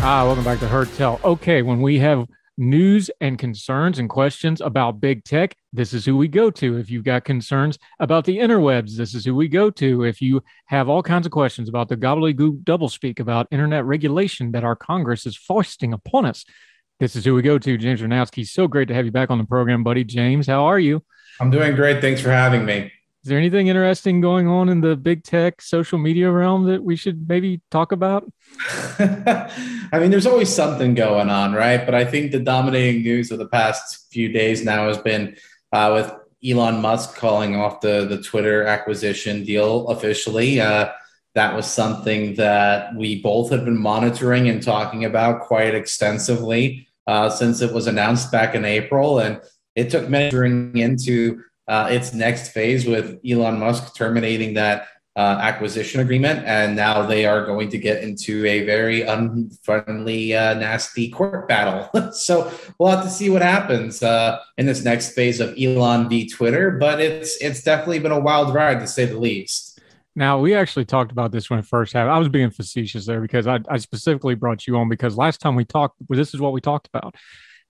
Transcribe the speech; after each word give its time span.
Ah, 0.00 0.24
welcome 0.24 0.44
back 0.44 0.60
to 0.60 0.68
Heard 0.68 0.88
Tell. 0.94 1.20
Okay, 1.24 1.62
when 1.62 1.82
we 1.82 1.98
have 1.98 2.26
news 2.56 3.10
and 3.20 3.38
concerns 3.38 3.98
and 3.98 4.08
questions 4.08 4.60
about 4.60 5.00
big 5.00 5.24
tech, 5.24 5.56
this 5.72 5.92
is 5.92 6.04
who 6.04 6.16
we 6.16 6.28
go 6.28 6.50
to. 6.50 6.76
If 6.76 6.88
you've 6.88 7.04
got 7.04 7.24
concerns 7.24 7.78
about 7.98 8.24
the 8.24 8.38
interwebs, 8.38 8.96
this 8.96 9.14
is 9.14 9.24
who 9.24 9.34
we 9.34 9.48
go 9.48 9.70
to. 9.70 10.04
If 10.04 10.22
you 10.22 10.42
have 10.66 10.88
all 10.88 11.02
kinds 11.02 11.26
of 11.26 11.32
questions 11.32 11.68
about 11.68 11.88
the 11.88 11.96
gobbledygook 11.96 12.62
doublespeak 12.62 13.18
about 13.18 13.48
internet 13.50 13.84
regulation 13.84 14.52
that 14.52 14.64
our 14.64 14.76
Congress 14.76 15.26
is 15.26 15.36
foisting 15.36 15.92
upon 15.92 16.26
us, 16.26 16.44
this 17.00 17.16
is 17.16 17.24
who 17.24 17.34
we 17.34 17.42
go 17.42 17.58
to. 17.58 17.76
James 17.76 18.00
Czerniawski. 18.00 18.46
So 18.46 18.68
great 18.68 18.88
to 18.88 18.94
have 18.94 19.04
you 19.04 19.12
back 19.12 19.30
on 19.30 19.38
the 19.38 19.44
program, 19.44 19.82
buddy. 19.82 20.04
James, 20.04 20.46
how 20.46 20.64
are 20.66 20.78
you? 20.78 21.02
I'm 21.40 21.50
doing 21.50 21.74
great. 21.74 22.00
Thanks 22.00 22.20
for 22.20 22.30
having 22.30 22.64
me. 22.64 22.92
Is 23.24 23.30
there 23.30 23.38
anything 23.38 23.66
interesting 23.66 24.20
going 24.20 24.46
on 24.46 24.68
in 24.68 24.80
the 24.80 24.96
big 24.96 25.24
tech 25.24 25.60
social 25.60 25.98
media 25.98 26.30
realm 26.30 26.64
that 26.66 26.82
we 26.82 26.94
should 26.94 27.28
maybe 27.28 27.60
talk 27.70 27.90
about? 27.90 28.30
I 29.00 29.98
mean, 29.98 30.10
there's 30.10 30.26
always 30.26 30.54
something 30.54 30.94
going 30.94 31.28
on, 31.28 31.52
right? 31.52 31.84
But 31.84 31.96
I 31.96 32.04
think 32.04 32.30
the 32.30 32.38
dominating 32.38 33.02
news 33.02 33.32
of 33.32 33.38
the 33.38 33.48
past 33.48 34.06
few 34.12 34.28
days 34.28 34.64
now 34.64 34.86
has 34.86 34.98
been 34.98 35.36
uh, 35.72 35.90
with 35.94 36.12
Elon 36.48 36.80
Musk 36.80 37.16
calling 37.16 37.56
off 37.56 37.80
the 37.80 38.06
the 38.06 38.22
Twitter 38.22 38.64
acquisition 38.64 39.44
deal 39.44 39.88
officially. 39.88 40.60
Uh, 40.60 40.90
that 41.34 41.54
was 41.54 41.66
something 41.66 42.34
that 42.36 42.94
we 42.94 43.20
both 43.20 43.50
had 43.50 43.64
been 43.64 43.78
monitoring 43.78 44.48
and 44.48 44.62
talking 44.62 45.04
about 45.04 45.42
quite 45.42 45.74
extensively 45.74 46.88
uh, 47.06 47.28
since 47.28 47.60
it 47.60 47.72
was 47.72 47.86
announced 47.86 48.30
back 48.30 48.54
in 48.54 48.64
April, 48.64 49.18
and 49.18 49.40
it 49.74 49.90
took 49.90 50.08
measuring 50.08 50.76
into 50.76 51.42
uh, 51.68 51.88
its 51.90 52.12
next 52.12 52.50
phase 52.50 52.86
with 52.86 53.20
Elon 53.28 53.58
Musk 53.58 53.94
terminating 53.94 54.54
that 54.54 54.88
uh, 55.18 55.36
acquisition 55.40 56.00
agreement, 56.00 56.46
and 56.46 56.76
now 56.76 57.02
they 57.02 57.26
are 57.26 57.44
going 57.44 57.68
to 57.68 57.76
get 57.76 58.04
into 58.04 58.46
a 58.46 58.64
very 58.64 59.02
unfriendly, 59.02 60.32
uh, 60.32 60.54
nasty 60.54 61.10
court 61.10 61.48
battle. 61.48 61.90
so 62.12 62.52
we'll 62.78 62.90
have 62.90 63.02
to 63.02 63.10
see 63.10 63.28
what 63.28 63.42
happens 63.42 64.00
uh, 64.00 64.38
in 64.58 64.66
this 64.66 64.84
next 64.84 65.14
phase 65.14 65.40
of 65.40 65.56
Elon 65.60 66.08
v 66.08 66.28
Twitter. 66.28 66.70
But 66.70 67.00
it's 67.00 67.36
it's 67.38 67.64
definitely 67.64 67.98
been 67.98 68.12
a 68.12 68.20
wild 68.20 68.54
ride 68.54 68.78
to 68.78 68.86
say 68.86 69.06
the 69.06 69.18
least. 69.18 69.80
Now 70.14 70.38
we 70.38 70.54
actually 70.54 70.84
talked 70.84 71.10
about 71.10 71.32
this 71.32 71.50
when 71.50 71.58
it 71.58 71.66
first 71.66 71.92
happened. 71.92 72.12
I 72.12 72.18
was 72.18 72.28
being 72.28 72.50
facetious 72.50 73.04
there 73.04 73.20
because 73.20 73.48
I, 73.48 73.58
I 73.68 73.78
specifically 73.78 74.36
brought 74.36 74.68
you 74.68 74.76
on 74.76 74.88
because 74.88 75.16
last 75.16 75.40
time 75.40 75.56
we 75.56 75.64
talked, 75.64 75.96
this 76.08 76.32
is 76.32 76.40
what 76.40 76.52
we 76.52 76.60
talked 76.60 76.86
about. 76.86 77.16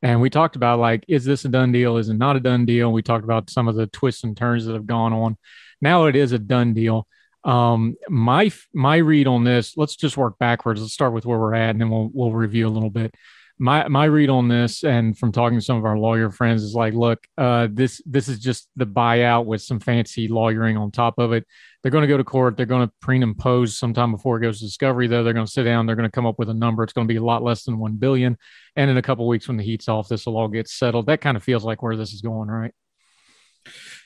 And 0.03 0.21
we 0.21 0.31
talked 0.31 0.57
about 0.57 0.79
like, 0.79 1.05
is 1.09 1.25
this 1.25 1.45
a 1.45 1.49
done 1.49 1.73
deal? 1.73 1.97
Is 1.97 2.09
it 2.09 2.15
not 2.15 2.37
a 2.37 2.41
done 2.41 2.65
deal? 2.67 2.93
We 2.93 3.03
talked 3.03 3.25
about 3.25 3.51
some 3.51 3.69
of 3.69 3.75
the 3.75 3.87
twists 3.89 4.25
and 4.25 4.37
turns 4.37 4.67
that 4.67 4.75
have 4.75 4.87
gone 4.87 5.13
on. 5.13 5.37
Now 5.81 6.07
it 6.07 6.17
is 6.17 6.33
a 6.33 6.39
done 6.39 6.75
deal. 6.75 7.07
Um, 7.45 7.95
my 8.09 8.51
my 8.75 8.97
read 8.97 9.27
on 9.27 9.45
this, 9.45 9.77
let's 9.77 9.97
just 9.97 10.17
work 10.17 10.39
backwards. 10.39 10.81
Let's 10.81 10.93
start 10.93 11.13
with 11.13 11.25
where 11.25 11.39
we're 11.39 11.55
at, 11.55 11.71
and 11.71 11.81
then 11.81 11.91
we'll 11.91 12.11
we'll 12.13 12.33
review 12.33 12.67
a 12.67 12.71
little 12.71 12.91
bit. 12.91 13.15
My 13.59 13.89
my 13.89 14.05
read 14.05 14.31
on 14.31 14.49
this, 14.49 14.85
and 14.85 15.19
from 15.19 15.33
talking 15.33 15.59
to 15.59 15.65
some 15.65 15.77
of 15.77 15.85
our 15.85 15.99
lawyer 15.99 16.31
friends, 16.31 16.63
is 16.63 16.75
like, 16.75 16.95
look, 16.95 17.27
uh, 17.37 17.69
this 17.71 18.01
this 18.07 18.29
is 18.29 18.39
just 18.39 18.69
the 18.77 18.87
buyout 18.87 19.47
with 19.47 19.63
some 19.63 19.81
fancy 19.81 20.29
lawyering 20.29 20.77
on 20.77 20.91
top 20.91 21.19
of 21.19 21.33
it. 21.33 21.45
They're 21.83 21.93
going 21.93 22.03
to 22.03 22.09
go 22.09 22.17
to 22.17 22.25
court. 22.25 22.57
They're 22.57 22.67
going 22.67 22.87
to 22.87 22.93
pre 23.01 23.21
and 23.21 23.69
sometime 23.69 24.13
before 24.13 24.37
it 24.37 24.43
goes 24.43 24.61
to 24.61 24.67
discovery. 24.67 25.07
Though 25.07 25.25
they're 25.25 25.33
going 25.33 25.47
to 25.47 25.53
sit 25.53 25.65
down. 25.65 25.87
They're 25.87 25.97
going 25.97 26.09
to 26.09 26.15
come 26.15 26.27
up 26.27 26.39
with 26.39 26.51
a 26.51 26.55
number. 26.55 26.83
It's 26.83 26.93
going 26.93 27.07
to 27.09 27.13
be 27.13 27.19
a 27.19 27.25
lot 27.25 27.43
less 27.43 27.65
than 27.65 27.79
one 27.79 27.97
billion. 27.97 28.37
And 28.77 28.91
in 28.91 28.97
a 28.97 29.03
couple 29.03 29.27
weeks, 29.27 29.49
when 29.49 29.57
the 29.57 29.65
heat's 29.65 29.89
off, 29.89 30.09
this 30.09 30.27
will 30.27 30.37
all 30.37 30.49
get 30.49 30.69
settled. 30.69 31.07
That 31.07 31.21
kind 31.21 31.37
of 31.37 31.43
feels 31.43 31.65
like 31.65 31.83
where 31.83 31.97
this 31.97 32.13
is 32.13 32.21
going, 32.21 32.49
right? 32.49 32.73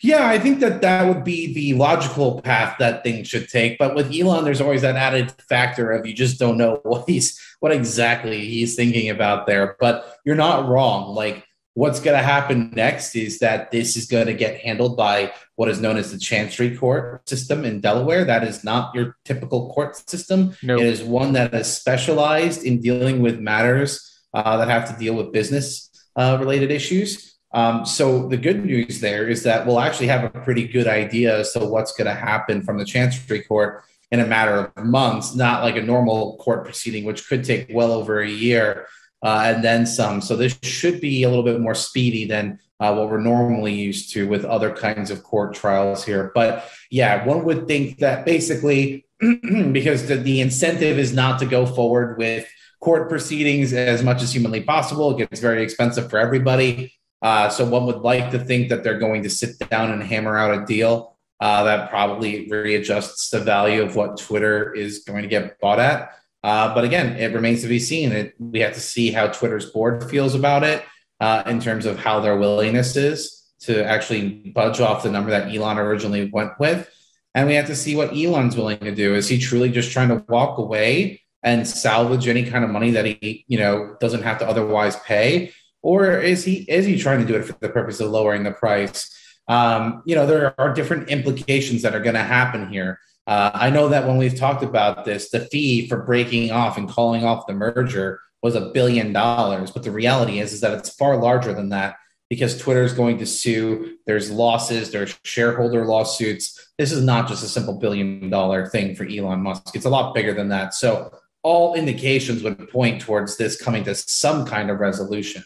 Yeah, 0.03 0.29
I 0.29 0.39
think 0.39 0.59
that 0.61 0.81
that 0.83 1.07
would 1.07 1.23
be 1.23 1.55
the 1.55 1.75
logical 1.75 2.43
path 2.43 2.77
that 2.81 3.05
things 3.05 3.29
should 3.29 3.49
take. 3.49 3.79
But 3.79 3.95
with 3.95 4.13
Elon, 4.13 4.45
there's 4.45 4.61
always 4.61 4.83
that 4.83 4.97
added 4.97 5.33
factor 5.49 5.93
of 5.93 6.05
you 6.05 6.13
just 6.13 6.41
don't 6.41 6.59
know 6.59 6.81
what 6.83 7.09
he's 7.09 7.41
what 7.61 7.73
exactly 7.73 8.41
he's 8.47 8.75
thinking 8.75 9.11
about 9.11 9.47
there. 9.47 9.77
But 9.79 10.19
you're 10.25 10.35
not 10.35 10.69
wrong. 10.69 11.15
Like 11.15 11.47
what's 11.75 12.01
going 12.01 12.17
to 12.17 12.23
happen 12.23 12.71
next 12.75 13.15
is 13.17 13.39
that 13.39 13.71
this 13.71 13.97
is 13.97 14.07
going 14.07 14.27
to 14.27 14.35
get 14.35 14.61
handled 14.61 14.97
by 14.97 15.33
what 15.57 15.69
is 15.69 15.81
known 15.81 15.97
as 15.97 16.13
the 16.13 16.19
Chancery 16.19 16.77
Court 16.77 17.27
system 17.29 17.65
in 17.65 17.81
Delaware. 17.81 18.25
That 18.25 18.45
is 18.45 18.65
not 18.65 18.95
your 18.95 19.17
typical 19.25 19.73
court 19.73 19.97
system. 20.11 20.57
Nope. 20.63 20.81
It 20.81 20.87
is 20.87 21.03
one 21.03 21.33
that 21.35 21.55
is 21.55 21.73
specialized 21.73 22.65
in 22.65 22.81
dealing 22.81 23.23
with 23.23 23.39
matters 23.39 24.21
uh, 24.35 24.57
that 24.59 24.69
have 24.69 24.91
to 24.91 24.99
deal 24.99 25.15
with 25.15 25.33
business 25.33 25.91
uh, 26.17 26.37
related 26.41 26.71
issues. 26.71 27.32
Um, 27.55 27.85
so 27.85 28.29
the 28.29 28.37
good 28.37 28.65
news 28.65 29.01
there 29.01 29.29
is 29.29 29.43
that 29.43 29.67
we'll 29.67 29.81
actually 29.81 30.07
have 30.07 30.25
a 30.25 30.31
pretty 30.31 30.67
good 30.67 30.87
idea 30.87 31.39
as 31.39 31.53
to 31.53 31.61
what's 31.61 31.93
going 31.93 32.07
to 32.07 32.15
happen 32.15 32.63
from 32.63 32.79
the 32.79 32.85
Chancery 32.85 33.43
Court 33.43 33.85
in 34.11 34.21
a 34.21 34.27
matter 34.27 34.73
of 34.77 34.85
months, 34.85 35.35
not 35.35 35.63
like 35.63 35.77
a 35.77 35.83
normal 35.83 36.37
court 36.37 36.65
proceeding, 36.65 37.05
which 37.05 37.27
could 37.29 37.45
take 37.45 37.69
well 37.71 37.93
over 37.93 38.21
a 38.21 38.29
year 38.29 38.87
uh, 39.23 39.43
and 39.47 39.65
then 39.65 39.87
some. 39.87 40.21
So 40.21 40.37
this 40.37 40.59
should 40.63 41.01
be 41.01 41.23
a 41.23 41.29
little 41.29 41.45
bit 41.45 41.61
more 41.61 41.75
speedy 41.75 42.27
than 42.27 42.59
uh, 42.81 42.95
what 42.95 43.09
we're 43.09 43.21
normally 43.21 43.73
used 43.73 44.13
to 44.13 44.27
with 44.27 44.45
other 44.45 44.75
kinds 44.75 45.11
of 45.11 45.23
court 45.23 45.55
trials 45.55 46.05
here. 46.05 46.33
But 46.35 46.69
yeah, 46.91 47.25
one 47.25 47.45
would 47.45 47.69
think 47.69 47.99
that 47.99 48.27
basically, 48.27 49.07
because 49.21 50.09
the, 50.09 50.17
the 50.17 50.41
incentive 50.41 50.99
is 50.99 51.13
not 51.13 51.39
to 51.39 51.47
go 51.47 51.65
forward 51.65 52.19
with 52.19 52.47
court 52.81 53.09
proceedings 53.09 53.73
as 53.73 54.03
much 54.03 54.23
as 54.23 54.33
humanly 54.33 54.63
possible, 54.63 55.13
it 55.13 55.19
gets 55.19 55.41
very 55.41 55.63
expensive 55.63 56.11
for 56.11 56.19
everybody. 56.19 56.93
Uh, 57.23 57.49
so 57.49 57.65
one 57.65 57.87
would 57.87 58.01
like 58.01 58.31
to 58.33 58.39
think 58.39 58.69
that 58.69 58.83
they're 58.83 58.99
going 58.99 59.23
to 59.23 59.31
sit 59.31 59.59
down 59.71 59.93
and 59.93 60.03
hammer 60.03 60.37
out 60.37 60.63
a 60.63 60.67
deal 60.67 61.17
uh, 61.41 61.65
that 61.65 61.91
probably 61.91 62.49
readjusts 62.49 63.31
the 63.31 63.41
value 63.41 63.83
of 63.83 63.97
what 63.97 64.19
Twitter 64.19 64.75
is 64.75 65.01
going 65.01 65.23
to 65.23 65.29
get 65.29 65.59
bought 65.61 65.79
at. 65.79 66.13
Uh, 66.45 66.75
but 66.75 66.85
again, 66.85 67.17
it 67.17 67.33
remains 67.33 67.63
to 67.63 67.69
be 67.69 67.79
seen. 67.79 68.13
It, 68.13 68.35
we 68.39 68.61
have 68.61 68.75
to 68.75 68.81
see 68.81 69.13
how 69.13 69.29
Twitter's 69.29 69.71
board 69.71 70.09
feels 70.11 70.35
about 70.35 70.65
it 70.65 70.85
uh, 71.21 71.45
in 71.47 71.61
terms 71.61 71.87
of 71.87 71.99
how 71.99 72.21
their 72.21 72.37
willingness 72.37 72.97
is 72.97 73.45
to 73.61 73.85
actually 73.85 74.53
budge 74.55 74.81
off 74.81 75.05
the 75.05 75.11
number 75.11 75.31
that 75.31 75.55
Elon 75.55 75.79
originally 75.79 76.29
went 76.33 76.59
with. 76.59 76.89
And 77.35 77.47
we 77.47 77.55
have 77.55 77.67
to 77.67 77.77
see 77.77 77.95
what 77.95 78.17
Elon's 78.17 78.57
willing 78.57 78.79
to 78.81 78.95
do. 78.95 79.15
Is 79.15 79.29
he 79.29 79.39
truly 79.39 79.71
just 79.71 79.93
trying 79.93 80.09
to 80.09 80.25
walk 80.29 80.59
away 80.59 81.23
and 81.43 81.67
salvage 81.67 82.29
any 82.29 82.45
kind 82.45 82.65
of 82.65 82.71
money 82.71 82.91
that 82.91 83.05
he, 83.05 83.45
you 83.47 83.59
know, 83.59 83.97
doesn't 84.01 84.23
have 84.23 84.39
to 84.39 84.49
otherwise 84.49 84.97
pay? 84.97 85.53
Or 85.83 86.19
is 86.19 86.45
he 86.45 86.65
is 86.69 86.87
he 86.87 86.99
trying 86.99 87.21
to 87.21 87.27
do 87.27 87.35
it 87.35 87.45
for 87.45 87.55
the 87.61 87.69
purpose 87.69 88.01
of 88.01 88.11
lowering 88.11 88.45
the 88.45 88.53
price? 88.53 89.11
Um, 89.49 90.03
you 90.07 90.15
know, 90.15 90.27
there 90.27 90.59
are 90.59 90.73
different 90.73 91.09
implications 91.11 91.83
that 91.83 91.95
are 91.95 92.01
going 92.01 92.15
to 92.15 92.23
happen 92.23 92.69
here. 92.69 92.99
Uh, 93.27 93.51
I 93.53 93.71
know 93.71 93.89
that 93.89 94.07
when 94.07 94.17
we've 94.17 94.37
talked 94.37 94.63
about 94.63 95.05
this, 95.05 95.31
the 95.31 95.41
fee 95.41 95.89
for 95.89 96.03
breaking 96.03 96.51
off 96.51 96.79
and 96.79 96.89
calling 96.89 97.25
off 97.25 97.47
the 97.47 97.53
merger 97.53 98.21
was 98.43 98.55
a 98.55 98.71
billion 98.73 99.13
dollars, 99.13 99.71
but 99.71 99.83
the 99.83 99.91
reality 99.91 100.41
is 100.41 100.53
is 100.53 100.61
that 100.61 100.77
it's 100.77 100.95
far 100.95 101.17
larger 101.17 101.53
than 101.53 101.69
that 101.69 101.97
because 102.29 102.59
Twitter 102.59 102.83
is 102.83 102.93
going 102.93 103.19
to 103.19 103.27
sue. 103.27 103.99
There's 104.07 104.31
losses, 104.31 104.91
there's 104.91 105.19
shareholder 105.23 105.85
lawsuits. 105.85 106.73
This 106.79 106.91
is 106.91 107.05
not 107.05 107.29
just 107.29 107.45
a 107.45 107.47
simple 107.49 107.79
billion 107.79 108.31
dollar 108.31 108.67
thing 108.67 108.95
for 108.95 109.05
Elon 109.05 109.43
Musk. 109.43 109.77
It's 109.77 109.85
a 109.85 109.91
lot 109.91 110.15
bigger 110.15 110.33
than 110.33 110.49
that. 110.49 110.75
So 110.75 111.13
all 111.43 111.75
indications 111.75 112.43
would 112.43 112.71
point 112.71 113.01
towards 113.03 113.37
this 113.37 113.61
coming 113.61 113.85
to 113.85 113.95
some 113.95 114.47
kind 114.47 114.71
of 114.71 114.81
resolution. 114.81 115.45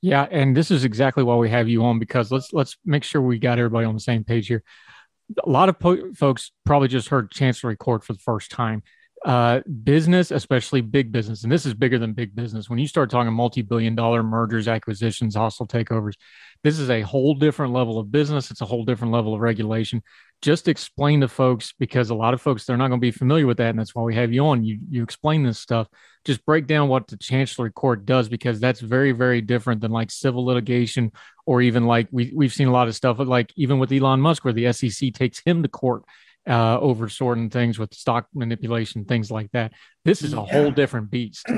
Yeah, 0.00 0.26
and 0.30 0.56
this 0.56 0.70
is 0.70 0.84
exactly 0.84 1.24
why 1.24 1.34
we 1.36 1.50
have 1.50 1.68
you 1.68 1.84
on 1.84 1.98
because 1.98 2.30
let's 2.30 2.52
let's 2.52 2.76
make 2.84 3.02
sure 3.02 3.20
we 3.20 3.38
got 3.38 3.58
everybody 3.58 3.84
on 3.84 3.94
the 3.94 4.00
same 4.00 4.22
page 4.24 4.46
here. 4.46 4.62
A 5.44 5.50
lot 5.50 5.68
of 5.68 5.78
po- 5.78 6.12
folks 6.14 6.52
probably 6.66 6.88
just 6.88 7.08
heard 7.08 7.30
Chancery 7.30 7.76
Court 7.76 8.04
for 8.04 8.12
the 8.14 8.18
first 8.20 8.50
time. 8.50 8.82
uh, 9.26 9.60
business, 9.84 10.30
especially 10.32 10.80
big 10.82 11.12
business, 11.12 11.42
and 11.44 11.52
this 11.52 11.66
is 11.66 11.74
bigger 11.74 11.98
than 11.98 12.12
big 12.14 12.34
business. 12.36 12.70
When 12.70 12.78
you 12.78 12.88
start 12.88 13.10
talking 13.10 13.32
multi-billion 13.32 13.94
dollar 13.96 14.22
mergers, 14.22 14.68
acquisitions, 14.68 15.36
hostile 15.36 15.66
takeovers, 15.68 16.14
this 16.64 16.78
is 16.78 16.90
a 16.90 17.02
whole 17.02 17.34
different 17.34 17.72
level 17.72 17.98
of 17.98 18.12
business. 18.12 18.50
It's 18.50 18.60
a 18.62 18.66
whole 18.66 18.84
different 18.84 19.12
level 19.12 19.34
of 19.34 19.40
regulation. 19.40 20.02
Just 20.40 20.68
explain 20.68 21.20
to 21.22 21.28
folks 21.28 21.74
because 21.78 22.10
a 22.10 22.14
lot 22.14 22.32
of 22.32 22.40
folks 22.40 22.64
they're 22.64 22.76
not 22.76 22.88
going 22.88 23.00
to 23.00 23.04
be 23.04 23.10
familiar 23.10 23.46
with 23.46 23.56
that, 23.56 23.70
and 23.70 23.78
that's 23.78 23.94
why 23.94 24.02
we 24.02 24.14
have 24.14 24.32
you 24.32 24.46
on. 24.46 24.64
You 24.64 24.78
you 24.88 25.02
explain 25.02 25.42
this 25.42 25.58
stuff. 25.58 25.88
Just 26.24 26.44
break 26.44 26.66
down 26.66 26.88
what 26.88 27.08
the 27.08 27.16
Chancellery 27.16 27.72
Court 27.72 28.06
does 28.06 28.28
because 28.28 28.60
that's 28.60 28.80
very 28.80 29.12
very 29.12 29.40
different 29.40 29.80
than 29.80 29.90
like 29.90 30.10
civil 30.10 30.44
litigation 30.44 31.10
or 31.46 31.60
even 31.60 31.86
like 31.86 32.08
we 32.12 32.32
we've 32.34 32.52
seen 32.52 32.68
a 32.68 32.72
lot 32.72 32.88
of 32.88 32.94
stuff 32.94 33.18
like 33.18 33.52
even 33.56 33.78
with 33.78 33.90
Elon 33.90 34.20
Musk 34.20 34.44
where 34.44 34.54
the 34.54 34.72
SEC 34.72 35.12
takes 35.12 35.40
him 35.40 35.62
to 35.62 35.68
court 35.68 36.04
uh, 36.48 36.78
over 36.78 37.08
sorting 37.08 37.50
things 37.50 37.78
with 37.78 37.92
stock 37.94 38.26
manipulation, 38.34 39.04
things 39.04 39.30
like 39.30 39.50
that. 39.52 39.72
This 40.04 40.22
is 40.22 40.32
a 40.32 40.36
yeah. 40.36 40.52
whole 40.52 40.70
different 40.70 41.10
beast. 41.10 41.46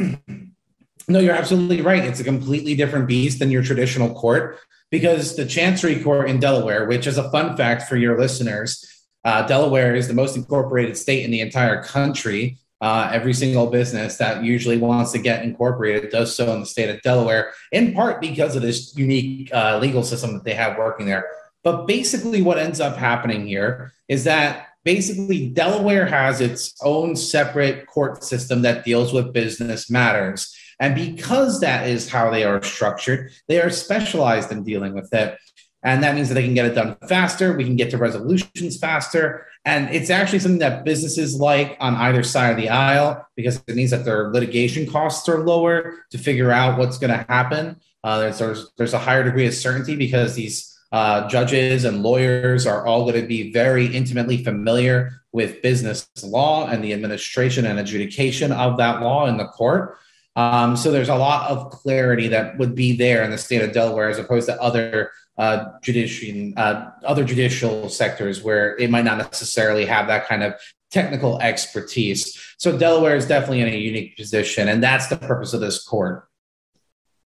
No, 1.09 1.19
you're 1.19 1.35
absolutely 1.35 1.81
right. 1.81 2.05
It's 2.05 2.21
a 2.21 2.25
completely 2.25 2.76
different 2.76 3.09
beast 3.09 3.41
than 3.41 3.50
your 3.50 3.65
traditional 3.65 4.15
court 4.15 4.61
because 4.91 5.37
the 5.37 5.47
Chancery 5.47 6.03
Court 6.03 6.29
in 6.29 6.41
Delaware, 6.41 6.87
which 6.87 7.07
is 7.07 7.19
a 7.19 7.31
fun 7.31 7.57
fact 7.57 7.89
for 7.89 7.97
your 7.97 8.19
listeners, 8.19 8.85
uh, 9.25 9.47
Delaware 9.47 9.95
is 9.95 10.09
the 10.09 10.15
most 10.15 10.37
incorporated 10.37 10.97
state 10.97 11.25
in 11.25 11.31
the 11.31 11.41
entire 11.41 11.83
country. 11.83 12.59
Uh, 12.81 13.11
every 13.13 13.35
single 13.35 13.67
business 13.67 14.17
that 14.17 14.43
usually 14.43 14.79
wants 14.79 15.13
to 15.13 15.19
get 15.19 15.45
incorporated 15.45 16.11
does 16.11 16.35
so 16.35 16.53
in 16.55 16.61
the 16.61 16.67
state 16.67 16.89
of 16.89 17.01
Delaware, 17.03 17.53
in 17.73 17.93
part 17.93 18.23
because 18.23 18.57
of 18.57 18.63
this 18.63 18.97
unique 18.97 19.53
uh, 19.53 19.79
legal 19.79 20.03
system 20.03 20.33
that 20.33 20.45
they 20.45 20.55
have 20.55 20.79
working 20.79 21.05
there. 21.05 21.29
But 21.63 21.87
basically, 21.87 22.41
what 22.41 22.59
ends 22.59 22.81
up 22.81 22.97
happening 22.97 23.47
here 23.47 23.93
is 24.09 24.25
that 24.25 24.69
basically 24.83 25.51
Delaware 25.51 26.07
has 26.07 26.41
its 26.41 26.75
own 26.83 27.17
separate 27.17 27.87
court 27.87 28.25
system 28.25 28.63
that 28.63 28.85
deals 28.85 29.13
with 29.13 29.35
business 29.35 29.91
matters. 29.91 30.57
And 30.81 30.94
because 30.94 31.61
that 31.61 31.87
is 31.87 32.09
how 32.09 32.31
they 32.31 32.43
are 32.43 32.62
structured, 32.62 33.31
they 33.47 33.61
are 33.61 33.71
specialized 33.71 34.50
in 34.50 34.65
dealing 34.65 34.94
with 34.94 35.12
it. 35.12 35.38
And 35.82 36.03
that 36.03 36.15
means 36.15 36.29
that 36.29 36.35
they 36.35 36.43
can 36.43 36.55
get 36.55 36.67
it 36.67 36.75
done 36.75 36.97
faster. 37.09 37.56
We 37.56 37.65
can 37.65 37.77
get 37.77 37.91
to 37.91 37.99
resolutions 37.99 38.79
faster. 38.79 39.47
And 39.65 39.94
it's 39.94 40.11
actually 40.11 40.41
something 40.41 40.59
that 40.59 40.85
businesses 40.85 41.38
like 41.38 41.77
on 41.81 41.94
either 41.94 42.23
side 42.23 42.50
of 42.50 42.56
the 42.56 42.71
aisle 42.71 43.27
because 43.37 43.62
it 43.67 43.77
means 43.77 43.91
that 43.91 44.05
their 44.05 44.31
litigation 44.31 44.91
costs 44.91 45.29
are 45.29 45.44
lower 45.44 46.05
to 46.11 46.19
figure 46.19 46.50
out 46.50 46.79
what's 46.79 46.99
going 46.99 47.11
to 47.17 47.25
happen. 47.29 47.76
Uh, 48.03 48.21
there's, 48.21 48.38
there's, 48.38 48.71
there's 48.76 48.94
a 48.94 48.99
higher 48.99 49.23
degree 49.23 49.47
of 49.47 49.55
certainty 49.55 49.97
because 49.97 50.35
these 50.35 50.79
uh, 50.93 51.29
judges 51.29 51.85
and 51.85 52.03
lawyers 52.03 52.67
are 52.67 52.87
all 52.87 53.03
going 53.03 53.21
to 53.21 53.26
be 53.26 53.53
very 53.53 53.87
intimately 53.87 54.43
familiar 54.43 55.23
with 55.33 55.62
business 55.62 56.09
law 56.23 56.67
and 56.67 56.83
the 56.83 56.93
administration 56.93 57.67
and 57.67 57.79
adjudication 57.79 58.50
of 58.50 58.76
that 58.79 59.00
law 59.00 59.26
in 59.26 59.37
the 59.37 59.47
court. 59.47 59.99
Um, 60.41 60.75
so 60.75 60.91
there's 60.91 61.11
a 61.11 61.17
lot 61.17 61.51
of 61.51 61.71
clarity 61.71 62.29
that 62.29 62.57
would 62.57 62.75
be 62.75 62.97
there 62.97 63.23
in 63.25 63.31
the 63.31 63.37
state 63.37 63.61
of 63.61 63.73
Delaware 63.73 64.09
as 64.09 64.19
opposed 64.19 64.49
to 64.49 64.59
other 64.61 65.13
uh, 65.37 65.67
judicial 65.83 66.53
uh, 66.57 66.91
other 67.05 67.25
judicial 67.25 67.91
sectors 67.91 68.43
where 68.43 68.77
it 68.79 68.89
might 68.91 69.05
not 69.05 69.19
necessarily 69.19 69.85
have 69.85 70.07
that 70.07 70.27
kind 70.27 70.43
of 70.43 70.55
technical 70.91 71.39
expertise. 71.41 72.41
So 72.57 72.77
Delaware 72.77 73.17
is 73.17 73.27
definitely 73.27 73.61
in 73.61 73.69
a 73.69 73.77
unique 73.77 74.17
position, 74.17 74.69
and 74.69 74.83
that's 74.83 75.09
the 75.09 75.17
purpose 75.17 75.53
of 75.53 75.61
this 75.61 75.85
court. 75.85 76.27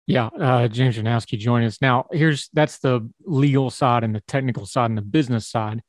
Yeah, 0.06 0.28
uh, 0.28 0.68
James 0.68 0.98
Czerniawski 0.98 1.38
joining 1.38 1.68
us 1.68 1.82
now. 1.82 2.08
Here's 2.12 2.50
that's 2.52 2.80
the 2.80 3.10
legal 3.26 3.70
side 3.70 4.04
and 4.04 4.14
the 4.14 4.22
technical 4.28 4.66
side 4.66 4.90
and 4.90 4.98
the 4.98 5.02
business 5.02 5.48
side. 5.48 5.82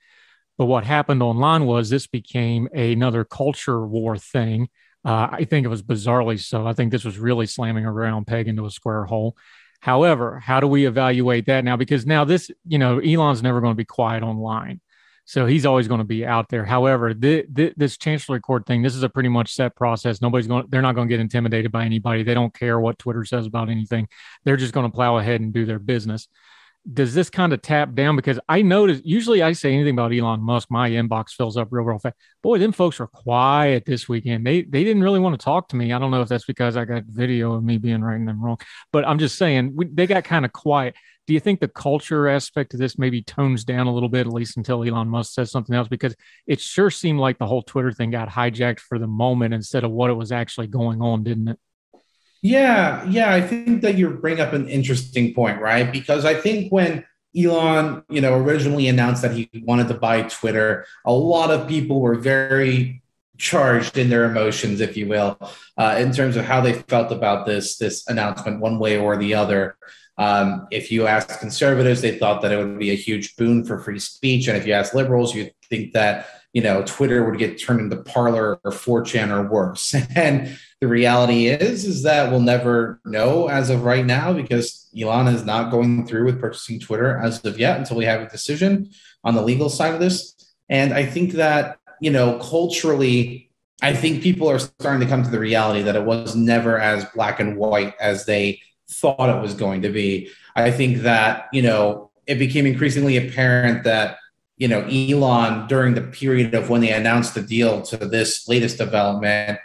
But 0.57 0.67
what 0.67 0.85
happened 0.85 1.23
online 1.23 1.67
was 1.67 1.91
this 1.91 2.07
became 2.07 2.69
another 2.73 3.25
culture 3.25 3.85
war 3.85 4.17
thing. 4.17 4.69
Uh, 5.09 5.27
I 5.33 5.45
think 5.45 5.65
it 5.65 5.71
was 5.71 5.83
bizarrely 5.83 6.39
so. 6.39 6.67
I 6.67 6.75
think 6.75 6.93
this 6.93 7.03
was 7.03 7.19
really 7.19 7.47
slamming 7.47 7.87
a 7.87 7.91
round 7.91 8.27
peg 8.27 8.47
into 8.47 8.67
a 8.67 8.71
square 8.71 9.07
hole. 9.07 9.39
However, 9.81 10.39
how 10.39 10.61
do 10.61 10.67
we 10.67 10.85
evaluate 10.85 11.47
that 11.47 11.65
now? 11.65 11.79
Because 11.79 12.05
now 12.05 12.27
this, 12.27 12.51
you 12.67 12.77
know, 12.77 12.99
Elon's 12.99 13.43
never 13.43 13.63
going 13.63 13.73
to 13.73 13.77
be 13.77 13.87
quiet 13.87 14.23
online. 14.23 14.83
So 15.25 15.47
he's 15.47 15.65
always 15.65 15.89
going 15.89 16.01
to 16.01 16.05
be 16.05 16.27
out 16.27 16.51
there. 16.51 16.67
However, 16.67 17.15
th- 17.15 17.47
th- 17.55 17.73
this 17.79 17.97
Chancellery 17.97 18.41
Court 18.41 18.67
thing, 18.67 18.83
this 18.83 18.95
is 18.95 19.03
a 19.03 19.09
pretty 19.09 19.31
much 19.31 19.55
set 19.55 19.75
process. 19.75 20.21
Nobody's 20.21 20.47
going, 20.47 20.67
they're 20.69 20.83
not 20.83 20.95
going 20.95 21.09
to 21.09 21.13
get 21.13 21.21
intimidated 21.21 21.73
by 21.73 21.87
anybody. 21.87 22.23
They 22.23 22.35
don't 22.35 22.53
care 22.53 22.79
what 22.79 22.99
Twitter 22.99 23.25
says 23.25 23.47
about 23.47 23.71
anything. 23.71 24.09
They're 24.45 24.59
just 24.59 24.75
going 24.75 24.91
to 24.91 24.95
plow 24.95 25.17
ahead 25.17 25.41
and 25.41 25.55
do 25.55 25.65
their 25.65 25.79
business. 25.79 26.29
Does 26.91 27.13
this 27.13 27.29
kind 27.29 27.53
of 27.53 27.61
tap 27.61 27.95
down? 27.95 28.17
Because 28.17 28.41
I 28.49 28.63
notice 28.63 29.01
usually 29.05 29.43
I 29.43 29.53
say 29.53 29.75
anything 29.75 29.95
about 29.95 30.15
Elon 30.15 30.41
Musk, 30.41 30.71
my 30.71 30.91
inbox 30.91 31.31
fills 31.31 31.57
up 31.57 31.69
real, 31.71 31.85
real 31.85 31.99
fast. 31.99 32.17
Boy, 32.43 32.59
them 32.59 32.73
folks 32.73 32.99
were 32.99 33.07
quiet 33.07 33.85
this 33.85 34.09
weekend. 34.09 34.47
They 34.47 34.63
they 34.63 34.85
didn't 34.85 35.03
really 35.03 35.21
want 35.21 35.39
to 35.39 35.45
talk 35.45 35.69
to 35.69 35.77
me. 35.77 35.93
I 35.93 35.99
don't 35.99 36.11
know 36.11 36.23
if 36.23 36.29
that's 36.29 36.47
because 36.47 36.77
I 36.77 36.85
got 36.85 37.05
video 37.05 37.53
of 37.55 37.65
me 37.65 37.79
being 37.79 38.01
right 38.01 38.17
and 38.17 38.27
them 38.27 38.43
wrong, 38.43 38.59
but 38.93 39.07
I'm 39.07 39.19
just 39.19 39.37
saying 39.37 39.73
we, 39.75 39.87
they 39.87 40.07
got 40.07 40.25
kind 40.25 40.45
of 40.45 40.53
quiet 40.53 40.95
do 41.29 41.35
you 41.35 41.41
think 41.41 41.61
the 41.61 41.69
culture 41.69 42.27
aspect 42.27 42.73
of 42.73 42.81
this 42.81 42.99
maybe 42.99 43.21
tones 43.21 43.63
down 43.63 43.87
a 43.87 43.93
little 43.93 44.09
bit, 44.09 44.27
at 44.27 44.33
least 44.33 44.57
until 44.57 44.83
Elon 44.83 45.11
Musk 45.11 45.35
says 45.35 45.51
something 45.51 45.77
else? 45.77 45.87
Because 45.87 46.17
it 46.47 46.59
sure 46.59 46.91
seemed 46.91 47.21
like 47.21 47.37
the 47.37 47.47
whole 47.47 47.61
Twitter 47.61 47.93
thing 47.93 48.11
got 48.11 48.31
hijacked 48.31 48.81
for 48.81 48.99
the 48.99 49.07
moment 49.07 49.53
instead 49.53 49.85
of 49.85 49.91
what 49.91 50.09
it 50.09 50.15
was 50.15 50.33
actually 50.33 50.69
going 50.69 51.03
on, 51.03 51.25
didn't 51.25 51.49
it? 51.49 51.59
Yeah, 52.43 53.05
yeah, 53.09 53.33
I 53.33 53.41
think 53.41 53.83
that 53.83 53.97
you 53.97 54.11
bring 54.11 54.41
up 54.41 54.53
an 54.53 54.69
interesting 54.69 55.35
point, 55.35 55.61
right? 55.61 55.91
Because 55.91 56.25
I 56.25 56.35
think 56.35 56.73
when 56.73 57.05
Elon, 57.37 58.05
you 58.09 58.21
know, 58.21 58.35
originally 58.35 58.89
announced 58.89 59.23
that 59.23 59.33
he 59.33 59.51
wanted 59.65 59.89
to 59.89 59.95
buy 59.95 60.23
Twitter, 60.23 60.87
a 61.05 61.13
lot 61.13 61.51
of 61.51 61.69
people 61.69 62.01
were 62.01 62.15
very 62.15 63.03
charged 63.39 63.99
in 63.99 64.09
their 64.09 64.25
emotions, 64.25 64.81
if 64.81 64.97
you 64.97 65.09
will, 65.09 65.39
uh, 65.77 65.97
in 65.99 66.13
terms 66.13 66.37
of 66.37 66.45
how 66.45 66.61
they 66.61 66.75
felt 66.75 67.13
about 67.13 67.47
this 67.47 67.77
this 67.77 68.09
announcement, 68.09 68.61
one 68.61 68.79
way 68.79 68.99
or 68.99 69.17
the 69.17 69.35
other. 69.35 69.77
Um, 70.17 70.67
if 70.73 70.91
you 70.91 71.07
ask 71.07 71.39
conservatives, 71.39 72.03
they 72.03 72.19
thought 72.19 72.43
that 72.43 72.51
it 72.51 72.57
would 72.57 72.79
be 72.79 72.91
a 72.91 72.97
huge 72.97 73.37
boon 73.37 73.65
for 73.65 73.79
free 73.79 74.01
speech, 74.01 74.49
and 74.49 74.57
if 74.57 74.67
you 74.67 74.73
ask 74.73 74.95
liberals, 74.95 75.35
you 75.35 75.51
think 75.69 75.93
that 75.93 76.27
you 76.53 76.63
know 76.63 76.83
Twitter 76.85 77.25
would 77.25 77.39
get 77.39 77.61
turned 77.61 77.81
into 77.81 77.97
Parler 77.97 78.59
or 78.65 78.71
4chan 78.71 79.31
or 79.31 79.49
worse. 79.51 79.95
And 80.15 80.59
the 80.81 80.89
reality 80.89 81.49
is, 81.49 81.85
is 81.85 82.05
that 82.05 82.31
we'll 82.31 82.41
never 82.41 83.01
know 83.05 83.49
as 83.49 83.69
of 83.69 83.83
right 83.83 84.07
now 84.07 84.33
because 84.33 84.89
Elon 84.99 85.27
is 85.27 85.45
not 85.45 85.71
going 85.71 86.07
through 86.07 86.25
with 86.25 86.41
purchasing 86.41 86.79
Twitter 86.79 87.19
as 87.19 87.45
of 87.45 87.59
yet 87.59 87.79
until 87.79 87.97
we 87.97 88.05
have 88.05 88.21
a 88.21 88.29
decision 88.29 88.91
on 89.25 89.35
the 89.35 89.43
legal 89.43 89.69
side 89.69 89.95
of 89.95 90.01
this. 90.01 90.35
And 90.69 90.93
I 90.93 91.05
think 91.05 91.33
that 91.33 91.79
you 92.01 92.11
know 92.11 92.39
culturally, 92.39 93.51
I 93.83 93.95
think 93.95 94.23
people 94.23 94.49
are 94.49 94.59
starting 94.59 95.01
to 95.01 95.07
come 95.07 95.23
to 95.23 95.31
the 95.31 95.39
reality 95.39 95.83
that 95.83 95.97
it 95.97 96.05
was 96.05 96.35
never 96.35 96.79
as 96.79 97.05
black 97.15 97.41
and 97.41 97.57
white 97.57 97.95
as 98.01 98.25
they 98.25 98.61
thought 98.91 99.29
it 99.29 99.41
was 99.41 99.55
going 99.55 99.83
to 99.83 99.91
be. 99.91 100.31
I 100.57 100.71
think 100.71 100.99
that, 100.99 101.49
you 101.53 101.63
know, 101.63 102.11
it 102.27 102.39
became 102.39 102.67
increasingly 102.67 103.17
apparent 103.17 103.85
that, 103.85 104.19
you 104.59 104.67
know, 104.67 104.81
Elon 104.83 105.69
during 105.69 105.95
the 105.95 106.03
period 106.03 106.53
of 106.55 106.69
when 106.69 106.81
they 106.81 106.93
announced 106.93 107.35
the 107.35 107.43
deal 107.43 107.81
to 107.83 107.97
this 107.97 108.49
latest 108.49 108.77
development 108.77 109.59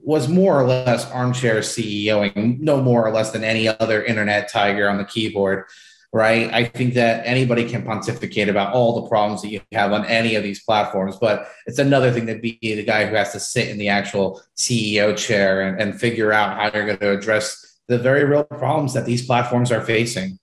was 0.00 0.28
more 0.28 0.60
or 0.60 0.66
less 0.66 1.08
armchair 1.10 1.60
CEOing, 1.60 2.58
no 2.58 2.82
more 2.82 3.06
or 3.06 3.12
less 3.12 3.30
than 3.30 3.44
any 3.44 3.68
other 3.68 4.02
internet 4.02 4.50
tiger 4.50 4.88
on 4.88 4.98
the 4.98 5.04
keyboard, 5.04 5.66
right? 6.12 6.52
I 6.52 6.64
think 6.64 6.94
that 6.94 7.24
anybody 7.24 7.68
can 7.68 7.84
pontificate 7.84 8.48
about 8.48 8.72
all 8.72 9.00
the 9.00 9.08
problems 9.08 9.42
that 9.42 9.50
you 9.50 9.60
have 9.72 9.92
on 9.92 10.04
any 10.06 10.34
of 10.34 10.42
these 10.42 10.64
platforms, 10.64 11.16
but 11.20 11.48
it's 11.66 11.78
another 11.78 12.10
thing 12.10 12.26
to 12.26 12.38
be 12.38 12.58
the 12.60 12.82
guy 12.82 13.06
who 13.06 13.14
has 13.14 13.32
to 13.32 13.40
sit 13.40 13.68
in 13.68 13.78
the 13.78 13.88
actual 13.88 14.42
CEO 14.56 15.16
chair 15.16 15.62
and, 15.62 15.80
and 15.80 16.00
figure 16.00 16.32
out 16.32 16.56
how 16.56 16.76
you're 16.76 16.86
going 16.86 16.98
to 16.98 17.12
address 17.12 17.78
the 17.86 17.98
very 17.98 18.24
real 18.24 18.44
problems 18.44 18.94
that 18.94 19.06
these 19.06 19.24
platforms 19.24 19.70
are 19.70 19.82
facing. 19.82 20.39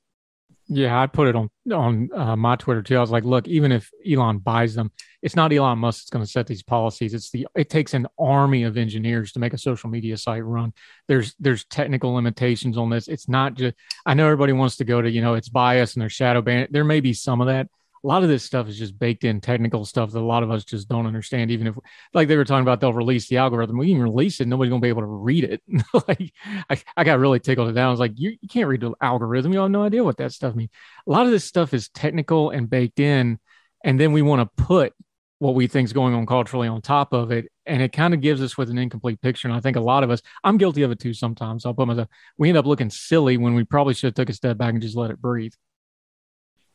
Yeah, 0.69 0.99
I 0.99 1.07
put 1.07 1.29
it 1.29 1.35
on 1.35 1.49
on 1.71 2.09
uh, 2.13 2.35
my 2.35 2.57
Twitter 2.57 2.81
too. 2.81 2.97
I 2.97 2.99
was 2.99 3.09
like, 3.09 3.23
look, 3.23 3.47
even 3.47 3.71
if 3.71 3.89
Elon 4.09 4.39
buys 4.39 4.75
them, 4.75 4.91
it's 5.21 5.35
not 5.35 5.53
Elon 5.53 5.79
Musk 5.79 6.01
that's 6.01 6.09
going 6.09 6.25
to 6.25 6.29
set 6.29 6.45
these 6.45 6.63
policies. 6.63 7.13
It's 7.13 7.31
the 7.31 7.47
it 7.55 7.69
takes 7.69 7.93
an 7.93 8.05
army 8.19 8.63
of 8.63 8.75
engineers 8.75 9.31
to 9.33 9.39
make 9.39 9.53
a 9.53 9.57
social 9.57 9.89
media 9.89 10.17
site 10.17 10.43
run. 10.43 10.73
There's 11.07 11.35
there's 11.39 11.63
technical 11.65 12.13
limitations 12.13 12.77
on 12.77 12.89
this. 12.89 13.07
It's 13.07 13.29
not 13.29 13.53
just. 13.53 13.75
I 14.05 14.13
know 14.13 14.25
everybody 14.25 14.51
wants 14.51 14.77
to 14.77 14.83
go 14.85 15.01
to 15.01 15.09
you 15.09 15.21
know 15.21 15.35
it's 15.35 15.49
bias 15.49 15.93
and 15.93 16.01
there's 16.01 16.13
shadow 16.13 16.41
ban. 16.41 16.67
There 16.69 16.83
may 16.83 16.99
be 16.99 17.13
some 17.13 17.39
of 17.39 17.47
that, 17.47 17.69
a 18.03 18.07
lot 18.07 18.23
of 18.23 18.29
this 18.29 18.43
stuff 18.43 18.67
is 18.67 18.77
just 18.77 18.97
baked 18.97 19.23
in 19.23 19.41
technical 19.41 19.85
stuff 19.85 20.11
that 20.11 20.19
a 20.19 20.21
lot 20.21 20.43
of 20.43 20.51
us 20.51 20.63
just 20.63 20.87
don't 20.87 21.07
understand. 21.07 21.51
Even 21.51 21.67
if, 21.67 21.75
like 22.13 22.27
they 22.27 22.37
were 22.37 22.45
talking 22.45 22.61
about, 22.61 22.79
they'll 22.79 22.93
release 22.93 23.27
the 23.27 23.37
algorithm. 23.37 23.77
We 23.77 23.91
can 23.91 24.01
release 24.01 24.39
it, 24.39 24.47
nobody's 24.47 24.69
gonna 24.69 24.81
be 24.81 24.89
able 24.89 25.01
to 25.01 25.07
read 25.07 25.43
it. 25.43 25.61
like 26.07 26.33
I, 26.69 26.81
I 26.95 27.03
got 27.03 27.19
really 27.19 27.39
tickled 27.39 27.73
down. 27.73 27.87
I 27.87 27.91
was 27.91 27.99
like, 27.99 28.13
you, 28.15 28.37
you 28.41 28.47
can't 28.47 28.67
read 28.67 28.81
the 28.81 28.93
algorithm. 29.01 29.53
You 29.53 29.59
have 29.59 29.71
no 29.71 29.83
idea 29.83 30.03
what 30.03 30.17
that 30.17 30.31
stuff 30.31 30.55
means. 30.55 30.69
A 31.07 31.11
lot 31.11 31.25
of 31.25 31.31
this 31.31 31.45
stuff 31.45 31.73
is 31.73 31.89
technical 31.89 32.51
and 32.51 32.69
baked 32.69 32.99
in, 32.99 33.39
and 33.83 33.99
then 33.99 34.11
we 34.11 34.21
want 34.21 34.41
to 34.41 34.63
put 34.63 34.93
what 35.39 35.55
we 35.55 35.67
think 35.67 35.85
is 35.85 35.93
going 35.93 36.15
on 36.15 36.25
culturally 36.25 36.67
on 36.67 36.81
top 36.81 37.13
of 37.13 37.31
it, 37.31 37.51
and 37.65 37.81
it 37.81 37.91
kind 37.91 38.13
of 38.13 38.21
gives 38.21 38.41
us 38.41 38.57
with 38.57 38.69
an 38.69 38.77
incomplete 38.77 39.21
picture. 39.21 39.47
And 39.47 39.55
I 39.55 39.59
think 39.59 39.77
a 39.77 39.81
lot 39.81 40.03
of 40.03 40.09
us, 40.09 40.21
I'm 40.43 40.57
guilty 40.57 40.81
of 40.81 40.91
it 40.91 40.99
too. 40.99 41.13
Sometimes 41.13 41.65
I'll 41.65 41.73
put 41.73 41.87
myself. 41.87 42.07
We 42.37 42.49
end 42.49 42.57
up 42.57 42.65
looking 42.65 42.89
silly 42.89 43.37
when 43.37 43.53
we 43.53 43.63
probably 43.63 43.93
should 43.93 44.07
have 44.07 44.15
took 44.15 44.29
a 44.29 44.33
step 44.33 44.57
back 44.57 44.73
and 44.73 44.81
just 44.81 44.97
let 44.97 45.11
it 45.11 45.21
breathe. 45.21 45.53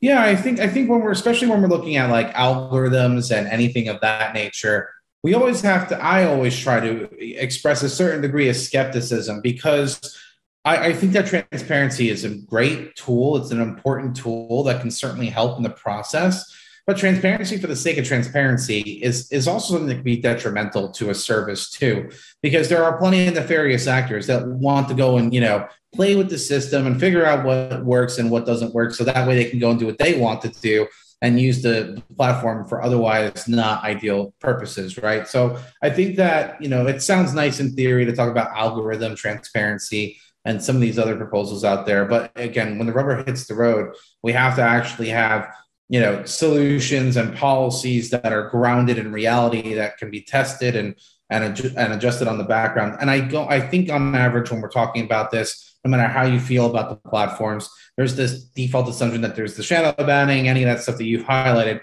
Yeah, 0.02 0.20
I 0.20 0.34
think 0.34 0.58
I 0.58 0.68
think 0.68 0.90
when 0.90 1.00
we're 1.00 1.12
especially 1.12 1.48
when 1.48 1.62
we're 1.62 1.68
looking 1.68 1.96
at 1.96 2.10
like 2.10 2.34
algorithms 2.34 3.34
and 3.34 3.46
anything 3.46 3.88
of 3.88 4.00
that 4.00 4.34
nature, 4.34 4.90
we 5.22 5.34
always 5.34 5.60
have 5.60 5.88
to, 5.88 6.02
I 6.02 6.24
always 6.24 6.58
try 6.58 6.80
to 6.80 7.08
express 7.20 7.82
a 7.84 7.88
certain 7.88 8.20
degree 8.20 8.48
of 8.48 8.56
skepticism 8.56 9.40
because 9.40 10.18
I, 10.64 10.88
I, 10.88 10.92
think 10.92 11.12
that 11.12 11.26
transparency 11.26 12.10
is 12.10 12.24
a 12.24 12.30
great 12.30 12.96
tool. 12.96 13.36
It's 13.36 13.52
an 13.52 13.60
important 13.60 14.16
tool 14.16 14.64
that 14.64 14.80
can 14.80 14.90
certainly 14.90 15.28
help 15.28 15.56
in 15.56 15.62
the 15.62 15.70
process. 15.70 16.52
But 16.84 16.96
transparency 16.96 17.58
for 17.58 17.68
the 17.68 17.76
sake 17.76 17.98
of 17.98 18.04
transparency 18.04 18.80
is, 18.80 19.30
is 19.30 19.46
also 19.46 19.74
something 19.74 19.86
that 19.86 19.94
can 19.94 20.02
be 20.02 20.16
detrimental 20.16 20.90
to 20.92 21.10
a 21.10 21.14
service 21.14 21.70
too, 21.70 22.10
because 22.42 22.68
there 22.68 22.82
are 22.82 22.98
plenty 22.98 23.28
of 23.28 23.34
nefarious 23.34 23.86
actors 23.86 24.26
that 24.26 24.44
want 24.48 24.88
to 24.88 24.94
go 24.94 25.16
and, 25.16 25.32
you 25.32 25.40
know, 25.40 25.68
play 25.94 26.16
with 26.16 26.30
the 26.30 26.38
system 26.38 26.86
and 26.86 26.98
figure 26.98 27.24
out 27.24 27.44
what 27.44 27.84
works 27.84 28.18
and 28.18 28.30
what 28.30 28.46
doesn't 28.46 28.74
work. 28.74 28.94
So 28.94 29.04
that 29.04 29.26
way 29.26 29.36
they 29.36 29.50
can 29.50 29.58
go 29.58 29.70
and 29.70 29.78
do 29.78 29.86
what 29.86 29.98
they 29.98 30.18
want 30.18 30.42
to 30.42 30.48
do 30.48 30.86
and 31.20 31.40
use 31.40 31.62
the 31.62 32.02
platform 32.16 32.66
for 32.66 32.82
otherwise 32.82 33.46
not 33.46 33.84
ideal 33.84 34.34
purposes, 34.40 34.98
right? 34.98 35.28
So 35.28 35.58
I 35.82 35.90
think 35.90 36.16
that, 36.16 36.60
you 36.60 36.68
know, 36.68 36.86
it 36.86 37.00
sounds 37.00 37.32
nice 37.34 37.60
in 37.60 37.74
theory 37.74 38.04
to 38.06 38.14
talk 38.14 38.30
about 38.30 38.56
algorithm 38.56 39.14
transparency 39.14 40.18
and 40.44 40.62
some 40.62 40.74
of 40.74 40.82
these 40.82 40.98
other 40.98 41.16
proposals 41.16 41.64
out 41.64 41.86
there. 41.86 42.04
But 42.04 42.32
again, 42.34 42.78
when 42.78 42.86
the 42.86 42.92
rubber 42.92 43.22
hits 43.22 43.46
the 43.46 43.54
road, 43.54 43.94
we 44.22 44.32
have 44.32 44.56
to 44.56 44.62
actually 44.62 45.10
have 45.10 45.48
you 45.88 46.00
know 46.00 46.24
solutions 46.24 47.18
and 47.18 47.36
policies 47.36 48.08
that 48.10 48.32
are 48.32 48.48
grounded 48.48 48.96
in 48.96 49.12
reality 49.12 49.74
that 49.74 49.98
can 49.98 50.10
be 50.10 50.22
tested 50.22 50.74
and 50.74 50.94
and, 51.28 51.58
and 51.76 51.92
adjusted 51.92 52.28
on 52.28 52.38
the 52.38 52.44
background. 52.44 52.96
And 53.00 53.10
I 53.10 53.20
go, 53.20 53.48
I 53.48 53.60
think 53.60 53.90
on 53.90 54.14
average, 54.14 54.50
when 54.50 54.60
we're 54.60 54.68
talking 54.68 55.04
about 55.04 55.30
this, 55.30 55.71
no 55.84 55.90
matter 55.90 56.08
how 56.08 56.24
you 56.24 56.40
feel 56.40 56.66
about 56.66 56.88
the 56.90 57.10
platforms, 57.10 57.70
there's 57.96 58.16
this 58.16 58.44
default 58.44 58.88
assumption 58.88 59.20
that 59.22 59.36
there's 59.36 59.56
the 59.56 59.62
shadow 59.62 59.92
banning, 60.04 60.48
any 60.48 60.62
of 60.62 60.68
that 60.68 60.82
stuff 60.82 60.98
that 60.98 61.04
you've 61.04 61.26
highlighted. 61.26 61.80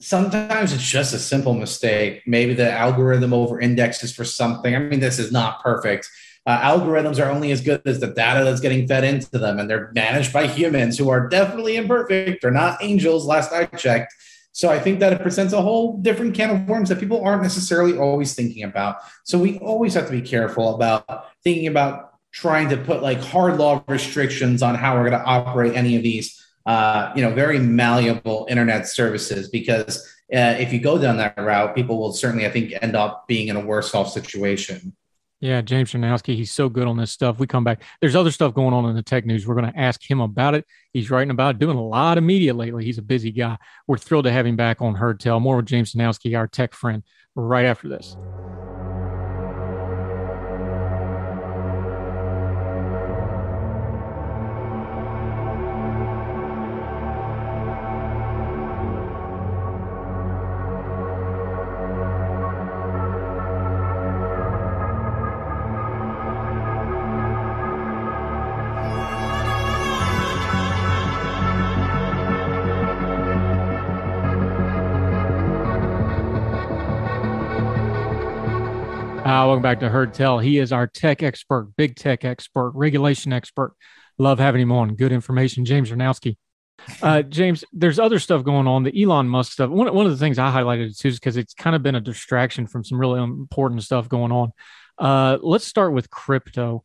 Sometimes 0.00 0.72
it's 0.72 0.82
just 0.82 1.12
a 1.12 1.18
simple 1.18 1.54
mistake. 1.54 2.22
Maybe 2.26 2.54
the 2.54 2.70
algorithm 2.70 3.34
over 3.34 3.60
indexes 3.60 4.14
for 4.14 4.24
something. 4.24 4.74
I 4.74 4.78
mean, 4.78 5.00
this 5.00 5.18
is 5.18 5.30
not 5.30 5.62
perfect 5.62 6.08
uh, 6.46 6.60
algorithms 6.60 7.24
are 7.24 7.30
only 7.30 7.52
as 7.52 7.60
good 7.60 7.82
as 7.86 8.00
the 8.00 8.08
data 8.08 8.44
that's 8.44 8.60
getting 8.60 8.86
fed 8.86 9.04
into 9.04 9.38
them, 9.38 9.58
and 9.58 9.68
they're 9.68 9.90
managed 9.94 10.32
by 10.32 10.46
humans 10.46 10.96
who 10.96 11.10
are 11.10 11.28
definitely 11.28 11.76
imperfect. 11.76 12.42
They're 12.42 12.50
not 12.50 12.82
angels, 12.82 13.26
last 13.26 13.52
I 13.52 13.66
checked. 13.66 14.14
So 14.52 14.68
I 14.68 14.80
think 14.80 14.98
that 15.00 15.12
it 15.12 15.22
presents 15.22 15.52
a 15.52 15.62
whole 15.62 15.98
different 15.98 16.34
can 16.34 16.50
of 16.50 16.68
worms 16.68 16.88
that 16.88 16.98
people 16.98 17.22
aren't 17.22 17.42
necessarily 17.42 17.96
always 17.96 18.34
thinking 18.34 18.64
about. 18.64 18.96
So 19.24 19.38
we 19.38 19.58
always 19.58 19.94
have 19.94 20.06
to 20.06 20.12
be 20.12 20.22
careful 20.22 20.74
about 20.74 21.26
thinking 21.44 21.68
about 21.68 22.09
trying 22.32 22.68
to 22.68 22.76
put 22.76 23.02
like 23.02 23.20
hard 23.20 23.58
law 23.58 23.82
restrictions 23.88 24.62
on 24.62 24.74
how 24.74 24.94
we're 24.94 25.08
going 25.08 25.20
to 25.20 25.26
operate 25.26 25.74
any 25.74 25.96
of 25.96 26.02
these, 26.02 26.46
uh, 26.66 27.12
you 27.14 27.22
know, 27.22 27.32
very 27.32 27.58
malleable 27.58 28.46
internet 28.48 28.86
services. 28.86 29.48
Because 29.48 29.98
uh, 30.32 30.56
if 30.58 30.72
you 30.72 30.80
go 30.80 30.98
down 30.98 31.16
that 31.16 31.36
route, 31.36 31.74
people 31.74 31.98
will 31.98 32.12
certainly, 32.12 32.46
I 32.46 32.50
think, 32.50 32.72
end 32.80 32.94
up 32.94 33.26
being 33.26 33.48
in 33.48 33.56
a 33.56 33.60
worse 33.60 33.94
off 33.94 34.10
situation. 34.10 34.94
Yeah, 35.40 35.62
James 35.62 35.90
Czerniawski, 35.90 36.34
he's 36.34 36.52
so 36.52 36.68
good 36.68 36.86
on 36.86 36.98
this 36.98 37.10
stuff. 37.10 37.38
We 37.38 37.46
come 37.46 37.64
back. 37.64 37.82
There's 38.02 38.14
other 38.14 38.30
stuff 38.30 38.52
going 38.52 38.74
on 38.74 38.84
in 38.84 38.94
the 38.94 39.02
tech 39.02 39.24
news. 39.24 39.46
We're 39.46 39.54
going 39.54 39.72
to 39.72 39.78
ask 39.78 40.08
him 40.08 40.20
about 40.20 40.54
it. 40.54 40.66
He's 40.92 41.10
writing 41.10 41.30
about 41.30 41.54
it, 41.54 41.58
doing 41.58 41.78
a 41.78 41.82
lot 41.82 42.18
of 42.18 42.24
media 42.24 42.52
lately. 42.52 42.84
He's 42.84 42.98
a 42.98 43.02
busy 43.02 43.32
guy. 43.32 43.56
We're 43.86 43.96
thrilled 43.96 44.26
to 44.26 44.32
have 44.32 44.44
him 44.44 44.56
back 44.56 44.82
on 44.82 44.94
Heard 44.94 45.18
Tell. 45.18 45.40
More 45.40 45.56
with 45.56 45.66
James 45.66 45.94
Czerniawski, 45.94 46.36
our 46.36 46.46
tech 46.46 46.74
friend, 46.74 47.02
right 47.34 47.64
after 47.64 47.88
this. 47.88 48.18
Uh, 79.20 79.44
welcome 79.46 79.62
back 79.62 79.80
to 79.80 79.88
Heard 79.90 80.14
Tell. 80.14 80.38
He 80.38 80.56
is 80.56 80.72
our 80.72 80.86
tech 80.86 81.22
expert, 81.22 81.68
big 81.76 81.94
tech 81.94 82.24
expert, 82.24 82.70
regulation 82.74 83.34
expert. 83.34 83.74
Love 84.16 84.38
having 84.38 84.62
him 84.62 84.72
on. 84.72 84.94
Good 84.94 85.12
information. 85.12 85.66
James 85.66 85.90
Czerniawski. 85.90 86.38
Uh, 87.02 87.20
James, 87.22 87.62
there's 87.70 87.98
other 87.98 88.18
stuff 88.18 88.44
going 88.44 88.66
on. 88.66 88.82
The 88.82 89.02
Elon 89.02 89.28
Musk 89.28 89.52
stuff. 89.52 89.68
One, 89.68 89.94
one 89.94 90.06
of 90.06 90.12
the 90.12 90.18
things 90.18 90.38
I 90.38 90.50
highlighted 90.50 90.98
too 90.98 91.08
is 91.08 91.20
because 91.20 91.36
it's 91.36 91.52
kind 91.52 91.76
of 91.76 91.82
been 91.82 91.94
a 91.94 92.00
distraction 92.00 92.66
from 92.66 92.82
some 92.82 92.98
really 92.98 93.22
important 93.22 93.82
stuff 93.82 94.08
going 94.08 94.32
on. 94.32 94.52
Uh, 94.98 95.36
let's 95.42 95.66
start 95.66 95.92
with 95.92 96.08
crypto. 96.08 96.82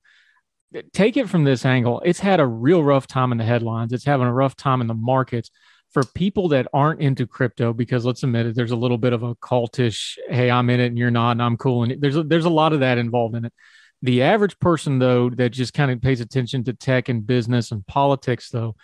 Take 0.92 1.16
it 1.16 1.30
from 1.30 1.46
this 1.46 1.66
angle. 1.66 2.02
It's 2.04 2.20
had 2.20 2.42
a 2.42 2.46
real 2.46 2.84
rough 2.84 3.08
time 3.08 3.32
in 3.32 3.38
the 3.38 3.46
headlines. 3.46 3.94
It's 3.94 4.04
having 4.04 4.28
a 4.28 4.34
rough 4.34 4.58
time 4.58 4.82
in 4.82 4.88
the 4.88 4.94
markets 4.94 5.52
for 5.96 6.04
people 6.04 6.50
that 6.50 6.68
aren't 6.74 7.00
into 7.00 7.26
crypto, 7.26 7.72
because 7.72 8.04
let's 8.04 8.22
admit 8.22 8.48
it, 8.48 8.54
there's 8.54 8.72
a 8.72 8.76
little 8.76 8.98
bit 8.98 9.14
of 9.14 9.24
a 9.24 9.34
cultish, 9.36 10.18
hey, 10.28 10.52
I'm 10.52 10.70
in 10.70 10.82
it 10.82 10.88
and 10.88 10.98
you're 10.98 11.10
not, 11.10 11.32
and 11.32 11.42
I'm 11.42 11.56
cool. 11.56 11.84
And 11.84 12.02
there's 12.02 12.18
a, 12.18 12.24
there's 12.24 12.44
a 12.44 12.50
lot 12.50 12.74
of 12.74 12.82
that 12.82 12.98
involved 12.98 13.34
in 13.34 13.46
it. 13.46 13.54
The 14.02 14.22
average 14.22 14.60
person, 14.60 15.00
though, 15.00 15.30
that 15.30 15.52
just 15.52 15.74
kind 15.74 15.90
of 15.90 16.02
pays 16.02 16.20
attention 16.20 16.66
to 16.66 16.74
tech 16.74 17.08
and 17.08 17.26
business 17.26 17.72
and 17.72 17.88
politics, 17.88 18.50
though, 18.50 18.76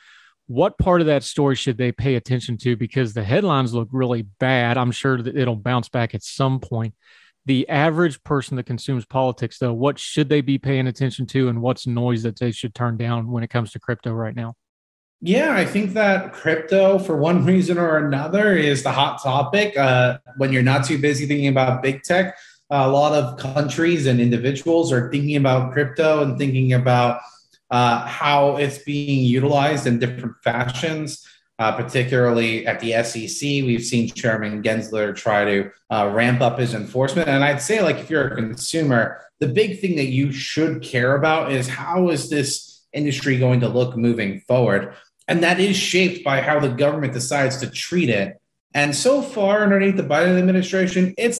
what 0.48 0.78
part 0.78 1.02
of 1.02 1.08
that 1.08 1.24
story 1.24 1.58
should 1.58 1.78
they 1.78 1.92
pay 1.92 2.16
attention 2.16 2.58
to? 2.60 2.78
Because 2.78 3.14
the 3.14 3.26
headlines 3.26 3.74
look 3.74 3.90
really 3.92 4.22
bad. 4.40 4.78
I'm 4.78 4.92
sure 4.92 5.22
that 5.22 5.36
it'll 5.36 5.58
bounce 5.58 5.90
back 5.90 6.16
at 6.16 6.24
some 6.24 6.62
point. 6.62 6.96
The 7.46 7.68
average 7.68 8.24
person 8.24 8.56
that 8.56 8.68
consumes 8.68 9.06
politics, 9.06 9.58
though, 9.60 9.74
what 9.74 10.00
should 10.00 10.30
they 10.30 10.40
be 10.40 10.58
paying 10.58 10.88
attention 10.88 11.26
to, 11.26 11.50
and 11.50 11.62
what's 11.62 11.86
noise 11.86 12.24
that 12.24 12.40
they 12.40 12.54
should 12.54 12.74
turn 12.74 12.96
down 12.96 13.30
when 13.30 13.44
it 13.44 13.50
comes 13.50 13.74
to 13.74 13.82
crypto 13.82 14.14
right 14.14 14.34
now? 14.34 14.54
Yeah, 15.24 15.54
I 15.54 15.66
think 15.66 15.94
that 15.94 16.34
crypto, 16.34 16.98
for 16.98 17.16
one 17.16 17.46
reason 17.52 17.78
or 17.78 17.98
another, 17.98 18.54
is 18.54 18.84
the 18.84 18.92
hot 18.92 19.22
topic. 19.22 19.78
Uh, 19.78 20.18
when 20.38 20.52
you're 20.52 20.64
not 20.64 20.86
too 20.86 20.98
busy 20.98 21.28
thinking 21.28 21.48
about 21.48 21.84
big 21.84 22.04
tech, 22.04 22.36
a 22.72 22.90
lot 22.90 23.14
of 23.14 23.38
countries 23.38 24.08
and 24.08 24.20
individuals 24.20 24.92
are 24.92 25.12
thinking 25.12 25.36
about 25.36 25.74
crypto 25.74 26.24
and 26.24 26.38
thinking 26.38 26.74
about 26.74 27.22
uh, 27.70 28.06
how 28.06 28.58
it's 28.58 28.80
being 28.80 29.24
utilized 29.26 29.86
in 29.88 30.00
different 30.00 30.36
fashions. 30.44 31.26
Uh, 31.60 31.72
particularly 31.72 32.66
at 32.66 32.80
the 32.80 32.92
SEC, 33.04 33.40
we've 33.44 33.84
seen 33.84 34.10
Chairman 34.10 34.64
Gensler 34.64 35.16
try 35.16 35.46
to 35.46 35.70
uh, 35.92 36.10
ramp 36.12 36.42
up 36.42 36.58
his 36.58 36.74
enforcement. 36.74 37.30
And 37.30 37.44
I'd 37.44 37.62
say, 37.62 37.84
like, 37.84 37.98
if 37.98 38.10
you're 38.10 38.30
a 38.30 38.36
consumer, 38.36 39.22
the 39.40 39.48
big 39.48 39.80
thing 39.80 39.96
that 39.98 40.08
you 40.08 40.32
should 40.32 40.82
care 40.82 41.16
about 41.16 41.52
is 41.52 41.68
how 41.68 42.10
is 42.10 42.32
this 42.32 42.82
industry 42.94 43.38
going 43.38 43.60
to 43.60 43.68
look 43.68 43.96
moving 43.96 44.40
forward? 44.48 44.96
And 45.28 45.44
that 45.44 45.60
is 45.60 45.76
shaped 45.76 46.24
by 46.24 46.42
how 46.42 46.60
the 46.60 46.70
government 46.70 47.14
decides 47.14 47.58
to 47.58 47.70
treat 47.70 48.10
it. 48.10 48.42
And 48.74 48.96
so 48.96 49.22
far, 49.22 49.64
underneath 49.64 49.98
the 49.98 50.04
Biden 50.04 50.38
administration, 50.38 51.14
it's 51.18 51.40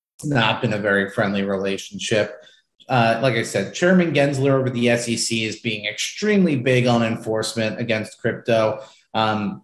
not 0.25 0.61
been 0.61 0.73
a 0.73 0.77
very 0.77 1.09
friendly 1.09 1.43
relationship. 1.43 2.43
Uh, 2.89 3.19
like 3.21 3.35
I 3.35 3.43
said, 3.43 3.73
Chairman 3.73 4.13
Gensler 4.13 4.51
over 4.51 4.69
the 4.69 4.97
SEC 4.97 5.37
is 5.37 5.59
being 5.59 5.85
extremely 5.85 6.57
big 6.57 6.87
on 6.87 7.03
enforcement 7.03 7.79
against 7.79 8.19
crypto, 8.19 8.83
um, 9.13 9.61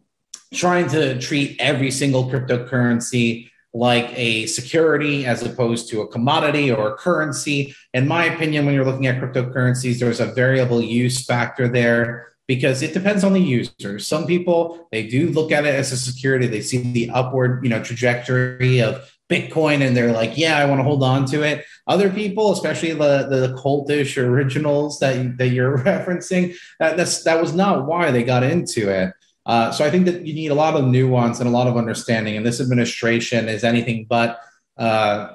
trying 0.54 0.88
to 0.90 1.20
treat 1.20 1.58
every 1.60 1.92
single 1.92 2.30
cryptocurrency 2.30 3.50
like 3.74 4.12
a 4.18 4.46
security 4.46 5.26
as 5.26 5.44
opposed 5.44 5.90
to 5.90 6.02
a 6.02 6.08
commodity 6.08 6.72
or 6.72 6.94
a 6.94 6.96
currency. 6.96 7.76
In 7.94 8.08
my 8.08 8.26
opinion, 8.26 8.66
when 8.66 8.74
you're 8.74 8.86
looking 8.86 9.08
at 9.08 9.22
cryptocurrencies, 9.22 10.00
there's 10.00 10.20
a 10.20 10.28
variable 10.28 10.82
use 10.82 11.26
factor 11.26 11.68
there 11.68 12.34
because 12.48 12.82
it 12.82 12.94
depends 12.94 13.24
on 13.24 13.34
the 13.34 13.42
user. 13.42 14.00
Some 14.00 14.26
people 14.26 14.88
they 14.92 15.08
do 15.08 15.30
look 15.30 15.52
at 15.52 15.66
it 15.66 15.76
as 15.76 15.92
a 15.92 15.98
security. 15.98 16.48
They 16.48 16.62
see 16.62 16.78
the 16.78 17.10
upward, 17.10 17.64
you 17.64 17.70
know, 17.70 17.84
trajectory 17.84 18.82
of 18.82 19.12
Bitcoin 19.30 19.86
and 19.86 19.96
they're 19.96 20.14
like, 20.14 20.38
yeah, 20.38 20.58
I 20.58 20.66
want 20.66 20.80
to 20.80 20.84
hold 20.84 21.04
on 21.04 21.26
to 21.28 21.44
it. 21.44 21.66
Other 21.86 22.10
people, 22.10 22.52
especially 22.54 22.94
the 22.94 23.28
the 23.28 23.56
cultish 23.62 24.18
originals 24.18 25.00
that 25.00 25.38
that 25.38 25.50
you're 25.50 25.78
referencing, 25.80 26.56
that 26.80 26.98
that's 26.98 27.24
that 27.24 27.42
was 27.42 27.54
not 27.54 27.86
why 27.86 28.12
they 28.12 28.24
got 28.24 28.44
into 28.44 28.90
it. 28.90 29.14
Uh, 29.46 29.72
so 29.72 29.86
I 29.86 29.90
think 29.90 30.06
that 30.06 30.26
you 30.26 30.34
need 30.34 30.52
a 30.52 30.56
lot 30.56 30.76
of 30.76 30.86
nuance 30.86 31.40
and 31.40 31.48
a 31.48 31.52
lot 31.52 31.68
of 31.68 31.78
understanding. 31.78 32.36
And 32.36 32.46
this 32.46 32.60
administration 32.60 33.48
is 33.48 33.64
anything 33.64 34.06
but 34.10 34.42
uh, 34.78 35.34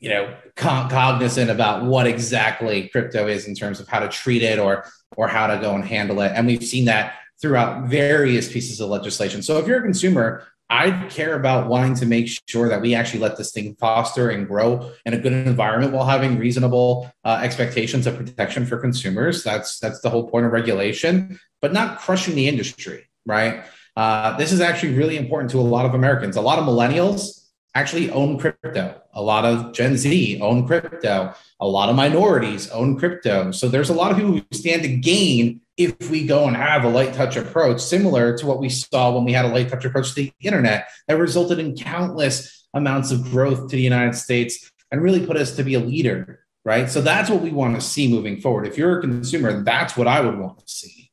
you 0.00 0.08
know 0.08 0.34
cognizant 0.56 1.50
about 1.50 1.84
what 1.84 2.06
exactly 2.06 2.88
crypto 2.88 3.26
is 3.26 3.46
in 3.46 3.54
terms 3.54 3.78
of 3.80 3.86
how 3.86 4.00
to 4.00 4.08
treat 4.08 4.42
it 4.42 4.58
or 4.58 4.84
or 5.16 5.28
how 5.28 5.46
to 5.46 5.58
go 5.58 5.74
and 5.74 5.84
handle 5.84 6.20
it 6.20 6.32
and 6.34 6.46
we've 6.46 6.64
seen 6.64 6.86
that 6.86 7.14
throughout 7.40 7.86
various 7.88 8.50
pieces 8.50 8.80
of 8.80 8.88
legislation 8.88 9.42
so 9.42 9.58
if 9.58 9.66
you're 9.66 9.78
a 9.78 9.82
consumer 9.82 10.46
I 10.70 10.92
care 11.08 11.34
about 11.34 11.66
wanting 11.66 11.96
to 11.96 12.06
make 12.06 12.30
sure 12.46 12.68
that 12.68 12.80
we 12.80 12.94
actually 12.94 13.18
let 13.20 13.36
this 13.36 13.50
thing 13.50 13.74
foster 13.74 14.30
and 14.30 14.46
grow 14.46 14.92
in 15.04 15.14
a 15.14 15.18
good 15.18 15.32
environment 15.32 15.92
while 15.92 16.06
having 16.06 16.38
reasonable 16.38 17.12
uh, 17.24 17.40
expectations 17.42 18.06
of 18.06 18.16
protection 18.16 18.64
for 18.64 18.78
consumers. 18.78 19.42
That's 19.42 19.80
that's 19.80 20.00
the 20.00 20.08
whole 20.08 20.30
point 20.30 20.46
of 20.46 20.52
regulation, 20.52 21.40
but 21.60 21.72
not 21.72 21.98
crushing 21.98 22.36
the 22.36 22.46
industry, 22.46 23.08
right? 23.26 23.64
Uh, 23.96 24.36
this 24.36 24.52
is 24.52 24.60
actually 24.60 24.94
really 24.94 25.16
important 25.16 25.50
to 25.50 25.58
a 25.58 25.62
lot 25.62 25.84
of 25.84 25.94
Americans. 25.94 26.36
A 26.36 26.40
lot 26.40 26.60
of 26.60 26.64
millennials 26.64 27.48
actually 27.74 28.10
own 28.10 28.38
crypto. 28.38 29.00
A 29.12 29.22
lot 29.22 29.44
of 29.44 29.72
Gen 29.72 29.96
Z 29.96 30.40
own 30.40 30.66
crypto. 30.68 31.34
A 31.58 31.66
lot 31.66 31.88
of 31.88 31.96
minorities 31.96 32.70
own 32.70 32.96
crypto. 32.96 33.50
So 33.50 33.68
there's 33.68 33.90
a 33.90 33.94
lot 33.94 34.12
of 34.12 34.16
people 34.16 34.32
who 34.32 34.42
stand 34.52 34.82
to 34.82 34.88
gain 34.88 35.60
if 35.80 36.10
we 36.10 36.26
go 36.26 36.46
and 36.46 36.56
have 36.56 36.84
a 36.84 36.88
light 36.88 37.14
touch 37.14 37.36
approach, 37.36 37.80
similar 37.80 38.36
to 38.36 38.46
what 38.46 38.60
we 38.60 38.68
saw 38.68 39.14
when 39.14 39.24
we 39.24 39.32
had 39.32 39.46
a 39.46 39.48
light 39.48 39.70
touch 39.70 39.84
approach 39.86 40.10
to 40.10 40.14
the 40.16 40.32
internet 40.40 40.88
that 41.08 41.18
resulted 41.18 41.58
in 41.58 41.74
countless 41.74 42.68
amounts 42.74 43.10
of 43.10 43.24
growth 43.30 43.70
to 43.70 43.76
the 43.76 43.82
United 43.82 44.14
States 44.14 44.70
and 44.90 45.02
really 45.02 45.24
put 45.24 45.36
us 45.36 45.56
to 45.56 45.62
be 45.62 45.74
a 45.74 45.80
leader, 45.80 46.44
right? 46.64 46.90
So 46.90 47.00
that's 47.00 47.30
what 47.30 47.40
we 47.40 47.50
want 47.50 47.76
to 47.76 47.80
see 47.80 48.10
moving 48.12 48.40
forward. 48.40 48.66
If 48.66 48.76
you're 48.76 48.98
a 48.98 49.00
consumer, 49.00 49.62
that's 49.62 49.96
what 49.96 50.06
I 50.06 50.20
would 50.20 50.38
want 50.38 50.58
to 50.58 50.68
see. 50.68 51.10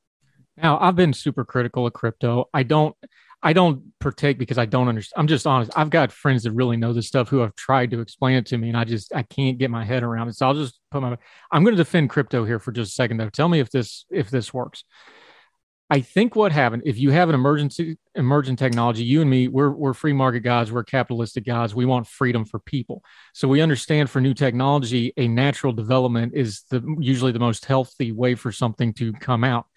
Now, 0.58 0.78
I've 0.80 0.96
been 0.96 1.14
super 1.14 1.46
critical 1.46 1.88
of 1.88 1.94
crypto. 1.94 2.50
I 2.54 2.64
don't 2.64 2.96
I 3.44 3.53
don't 3.53 3.94
partake 4.00 4.39
because 4.39 4.58
I 4.58 4.65
don't 4.65 4.88
understand. 4.88 5.20
I'm 5.20 5.27
just 5.27 5.46
honest. 5.46 5.72
I've 5.75 5.91
got 5.91 6.12
friends 6.12 6.44
that 6.44 6.51
really 6.53 6.75
know 6.75 6.91
this 6.91 7.08
stuff 7.08 7.29
who 7.29 7.39
have 7.39 7.56
tried 7.56 7.91
to 7.91 8.00
explain 8.00 8.36
it 8.36 8.48
to 8.48 8.58
me, 8.58 8.70
and 8.70 8.77
I 8.77 8.84
just 8.84 9.13
I 9.13 9.24
can't 9.24 9.58
get 9.58 9.70
my 9.70 9.86
head 9.86 10.03
around 10.03 10.29
it. 10.29 10.36
So 10.36 10.48
I'll 10.48 10.56
just 10.56 10.79
put 10.89 11.01
my. 11.01 11.17
I'm 11.51 11.63
going 11.63 11.75
to 11.75 11.84
defend 11.84 12.10
crypto 12.10 12.46
here 12.46 12.60
for 12.60 12.72
just 12.72 12.91
a 12.91 12.96
second, 12.96 13.17
though. 13.17 13.29
Tell 13.29 13.50
me 13.50 13.60
if 13.60 13.70
this 13.70 14.06
if 14.10 14.29
this 14.29 14.53
works. 14.53 14.84
I 15.89 16.01
think 16.01 16.36
what 16.36 16.51
happened 16.51 16.84
if 16.86 16.98
you 16.98 17.12
have 17.12 17.29
an 17.29 17.36
emergency 17.36 17.98
emergent 18.15 18.60
technology, 18.60 19.03
you 19.03 19.22
and 19.22 19.29
me, 19.29 19.48
we're 19.48 19.70
we're 19.70 19.94
free 19.94 20.13
market 20.13 20.41
guys, 20.41 20.72
we're 20.72 20.84
capitalistic 20.84 21.46
guys. 21.46 21.75
We 21.75 21.86
want 21.86 22.08
freedom 22.08 22.44
for 22.44 22.60
people. 22.60 23.03
So 23.34 23.48
we 23.48 23.62
understand 23.62 24.10
for 24.10 24.20
new 24.20 24.34
technology, 24.34 25.13
a 25.15 25.27
natural 25.27 25.74
development 25.74 26.34
is 26.36 26.63
the 26.70 26.84
usually 27.00 27.32
the 27.32 27.39
most 27.39 27.65
healthy 27.65 28.12
way 28.12 28.36
for 28.36 28.51
something 28.51 28.94
to 28.96 29.13
come 29.13 29.44
out 29.44 29.67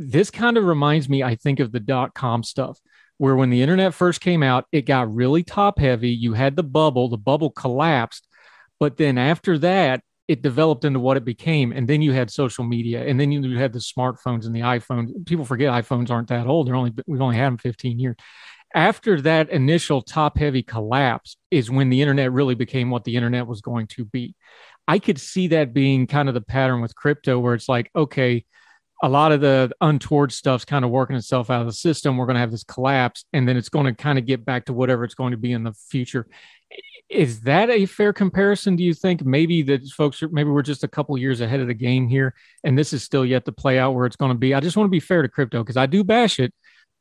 this 0.00 0.30
kind 0.30 0.56
of 0.56 0.64
reminds 0.64 1.10
me, 1.10 1.22
I 1.22 1.34
think, 1.34 1.60
of 1.60 1.72
the 1.72 1.78
dot 1.78 2.14
com 2.14 2.42
stuff, 2.42 2.80
where 3.18 3.36
when 3.36 3.50
the 3.50 3.60
internet 3.60 3.92
first 3.92 4.22
came 4.22 4.42
out, 4.42 4.64
it 4.72 4.86
got 4.86 5.14
really 5.14 5.42
top 5.42 5.78
heavy. 5.78 6.08
You 6.08 6.32
had 6.32 6.56
the 6.56 6.62
bubble, 6.62 7.10
the 7.10 7.18
bubble 7.18 7.50
collapsed. 7.50 8.26
But 8.78 8.96
then 8.96 9.18
after 9.18 9.58
that, 9.58 10.02
it 10.26 10.40
developed 10.40 10.86
into 10.86 11.00
what 11.00 11.18
it 11.18 11.24
became. 11.24 11.70
And 11.70 11.86
then 11.86 12.00
you 12.00 12.12
had 12.12 12.30
social 12.30 12.64
media, 12.64 13.04
and 13.06 13.20
then 13.20 13.30
you 13.30 13.58
had 13.58 13.74
the 13.74 13.78
smartphones 13.78 14.46
and 14.46 14.56
the 14.56 14.60
iPhones. 14.60 15.26
People 15.26 15.44
forget 15.44 15.70
iPhones 15.70 16.10
aren't 16.10 16.28
that 16.28 16.46
old. 16.46 16.66
They're 16.66 16.76
only, 16.76 16.94
we've 17.06 17.20
only 17.20 17.36
had 17.36 17.48
them 17.48 17.58
15 17.58 17.98
years. 17.98 18.16
After 18.74 19.20
that 19.22 19.50
initial 19.50 20.00
top 20.00 20.38
heavy 20.38 20.62
collapse 20.62 21.36
is 21.50 21.70
when 21.70 21.90
the 21.90 22.00
internet 22.00 22.32
really 22.32 22.54
became 22.54 22.88
what 22.88 23.04
the 23.04 23.16
internet 23.16 23.46
was 23.46 23.60
going 23.60 23.88
to 23.88 24.04
be. 24.06 24.34
I 24.88 24.98
could 24.98 25.20
see 25.20 25.48
that 25.48 25.74
being 25.74 26.06
kind 26.06 26.28
of 26.28 26.34
the 26.34 26.40
pattern 26.40 26.80
with 26.80 26.96
crypto, 26.96 27.38
where 27.38 27.54
it's 27.54 27.68
like, 27.68 27.90
okay, 27.94 28.46
a 29.02 29.08
lot 29.08 29.32
of 29.32 29.40
the 29.40 29.70
untoward 29.80 30.32
stuff's 30.32 30.64
kind 30.64 30.84
of 30.84 30.90
working 30.90 31.16
itself 31.16 31.50
out 31.50 31.60
of 31.60 31.66
the 31.66 31.72
system. 31.72 32.16
We're 32.16 32.26
going 32.26 32.34
to 32.34 32.40
have 32.40 32.50
this 32.50 32.64
collapse, 32.64 33.24
and 33.32 33.48
then 33.48 33.56
it's 33.56 33.68
going 33.68 33.86
to 33.86 33.94
kind 33.94 34.18
of 34.18 34.26
get 34.26 34.44
back 34.44 34.66
to 34.66 34.72
whatever 34.72 35.04
it's 35.04 35.14
going 35.14 35.30
to 35.30 35.38
be 35.38 35.52
in 35.52 35.64
the 35.64 35.72
future. 35.72 36.26
Is 37.08 37.40
that 37.40 37.70
a 37.70 37.86
fair 37.86 38.12
comparison? 38.12 38.76
Do 38.76 38.84
you 38.84 38.94
think 38.94 39.24
maybe 39.24 39.62
that 39.62 39.88
folks 39.88 40.22
are 40.22 40.28
maybe 40.28 40.50
we're 40.50 40.62
just 40.62 40.84
a 40.84 40.88
couple 40.88 41.16
years 41.18 41.40
ahead 41.40 41.60
of 41.60 41.66
the 41.66 41.74
game 41.74 42.08
here, 42.08 42.34
and 42.62 42.78
this 42.78 42.92
is 42.92 43.02
still 43.02 43.24
yet 43.24 43.44
to 43.46 43.52
play 43.52 43.78
out 43.78 43.94
where 43.94 44.06
it's 44.06 44.16
going 44.16 44.32
to 44.32 44.38
be? 44.38 44.54
I 44.54 44.60
just 44.60 44.76
want 44.76 44.86
to 44.86 44.90
be 44.90 45.00
fair 45.00 45.22
to 45.22 45.28
crypto 45.28 45.62
because 45.62 45.76
I 45.76 45.86
do 45.86 46.04
bash 46.04 46.38
it, 46.38 46.52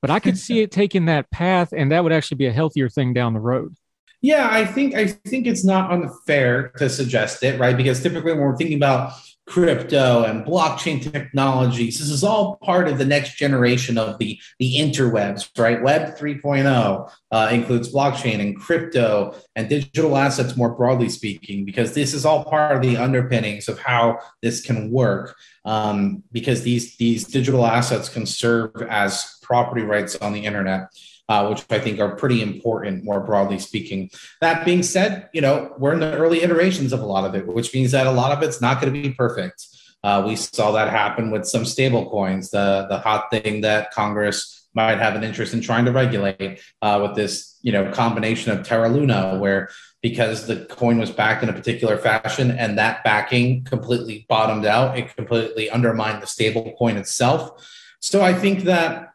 but 0.02 0.10
I 0.10 0.20
could 0.20 0.38
see 0.38 0.62
it 0.62 0.72
taking 0.72 1.06
that 1.06 1.30
path, 1.30 1.74
and 1.76 1.92
that 1.92 2.04
would 2.04 2.14
actually 2.14 2.38
be 2.38 2.48
a 2.48 2.54
healthier 2.54 2.90
thing 2.90 3.14
down 3.14 3.34
the 3.34 3.40
road. 3.40 3.76
Yeah, 4.22 4.50
I 4.50 4.66
think 4.66 4.96
I 4.96 5.08
think 5.08 5.48
it's 5.48 5.64
not 5.64 5.92
unfair 5.92 6.70
to 6.78 6.90
suggest 6.90 7.44
it, 7.44 7.60
right? 7.60 7.78
Because 7.78 8.02
typically 8.02 8.34
when 8.34 8.42
we're 8.42 8.58
thinking 8.58 8.78
about 8.78 9.14
crypto 9.50 10.24
and 10.26 10.46
blockchain 10.46 11.02
technologies. 11.12 11.98
This 11.98 12.12
is 12.12 12.24
all 12.24 12.58
part 12.58 12.88
of 12.88 13.00
the 13.00 13.06
next 13.06 13.36
generation 13.36 13.98
of 13.98 14.20
the, 14.20 14.40
the 14.60 14.76
interwebs, 14.76 15.50
right? 15.58 15.82
Web 15.82 16.16
3.0 16.16 17.12
uh, 17.32 17.50
includes 17.52 17.92
blockchain 17.92 18.40
and 18.42 18.56
crypto 18.56 19.36
and 19.56 19.68
digital 19.68 20.16
assets 20.16 20.56
more 20.56 20.76
broadly 20.76 21.10
speaking, 21.10 21.66
because 21.66 21.94
this 21.94 22.14
is 22.14 22.26
all 22.26 22.46
part 22.46 22.76
of 22.76 22.84
the 22.84 22.96
underpinnings 22.96 23.68
of 23.68 23.80
how 23.80 24.20
this 24.44 24.62
can 24.62 24.92
work. 24.92 25.36
Um, 25.66 26.24
because 26.32 26.62
these, 26.62 26.96
these 26.98 27.26
digital 27.26 27.66
assets 27.66 28.08
can 28.08 28.26
serve 28.26 28.72
as 28.90 29.40
property 29.42 29.82
rights 29.82 30.16
on 30.18 30.34
the 30.34 30.46
internet 30.46 30.90
uh, 31.30 31.48
which 31.48 31.64
I 31.70 31.80
think 31.80 32.00
are 32.00 32.16
pretty 32.16 32.42
important, 32.42 33.06
more 33.06 33.22
broadly 33.22 33.60
speaking. 33.60 34.10
That 34.42 34.66
being 34.66 34.84
said, 34.84 35.30
you 35.32 35.42
know, 35.42 35.74
we're 35.78 35.94
in 35.94 36.00
the 36.00 36.18
early 36.18 36.42
iterations 36.42 36.92
of 36.92 37.02
a 37.02 37.06
lot 37.06 37.24
of 37.24 37.36
it, 37.36 37.48
which 37.48 37.74
means 37.74 37.92
that 37.92 38.08
a 38.08 38.12
lot 38.12 38.32
of 38.36 38.44
it's 38.44 38.60
not 38.60 38.82
going 38.82 38.92
to 38.94 39.02
be 39.02 39.14
perfect. 39.14 39.66
Uh, 40.04 40.24
we 40.26 40.36
saw 40.36 40.72
that 40.72 40.90
happen 40.90 41.30
with 41.30 41.46
some 41.46 41.66
stable 41.66 42.10
coins, 42.10 42.50
the, 42.50 42.88
the 42.90 42.98
hot 42.98 43.30
thing 43.30 43.62
that 43.62 43.92
Congress 43.92 44.68
might 44.74 44.98
have 44.98 45.16
an 45.16 45.24
interest 45.24 45.54
in 45.54 45.62
trying 45.62 45.86
to 45.86 45.92
regulate 45.92 46.62
uh, 46.82 47.00
with 47.02 47.16
this, 47.16 47.58
you 47.62 47.72
know, 47.72 47.92
combination 47.92 48.52
of 48.52 48.66
Terra 48.66 48.90
Luna, 48.90 49.38
where 49.38 49.70
because 50.02 50.48
the 50.48 50.66
coin 50.66 50.98
was 50.98 51.12
backed 51.12 51.44
in 51.44 51.50
a 51.50 51.54
particular 51.54 51.98
fashion 51.98 52.52
and 52.52 52.78
that 52.78 53.04
backing 53.04 53.64
completely 53.66 54.26
bottomed 54.30 54.66
out, 54.66 54.98
it 54.98 55.14
completely 55.16 55.70
undermined 55.70 56.24
the 56.24 56.28
stable 56.28 56.74
coin 56.78 56.96
itself. 56.96 57.68
So 58.00 58.22
I 58.22 58.34
think 58.34 58.64
that, 58.64 59.14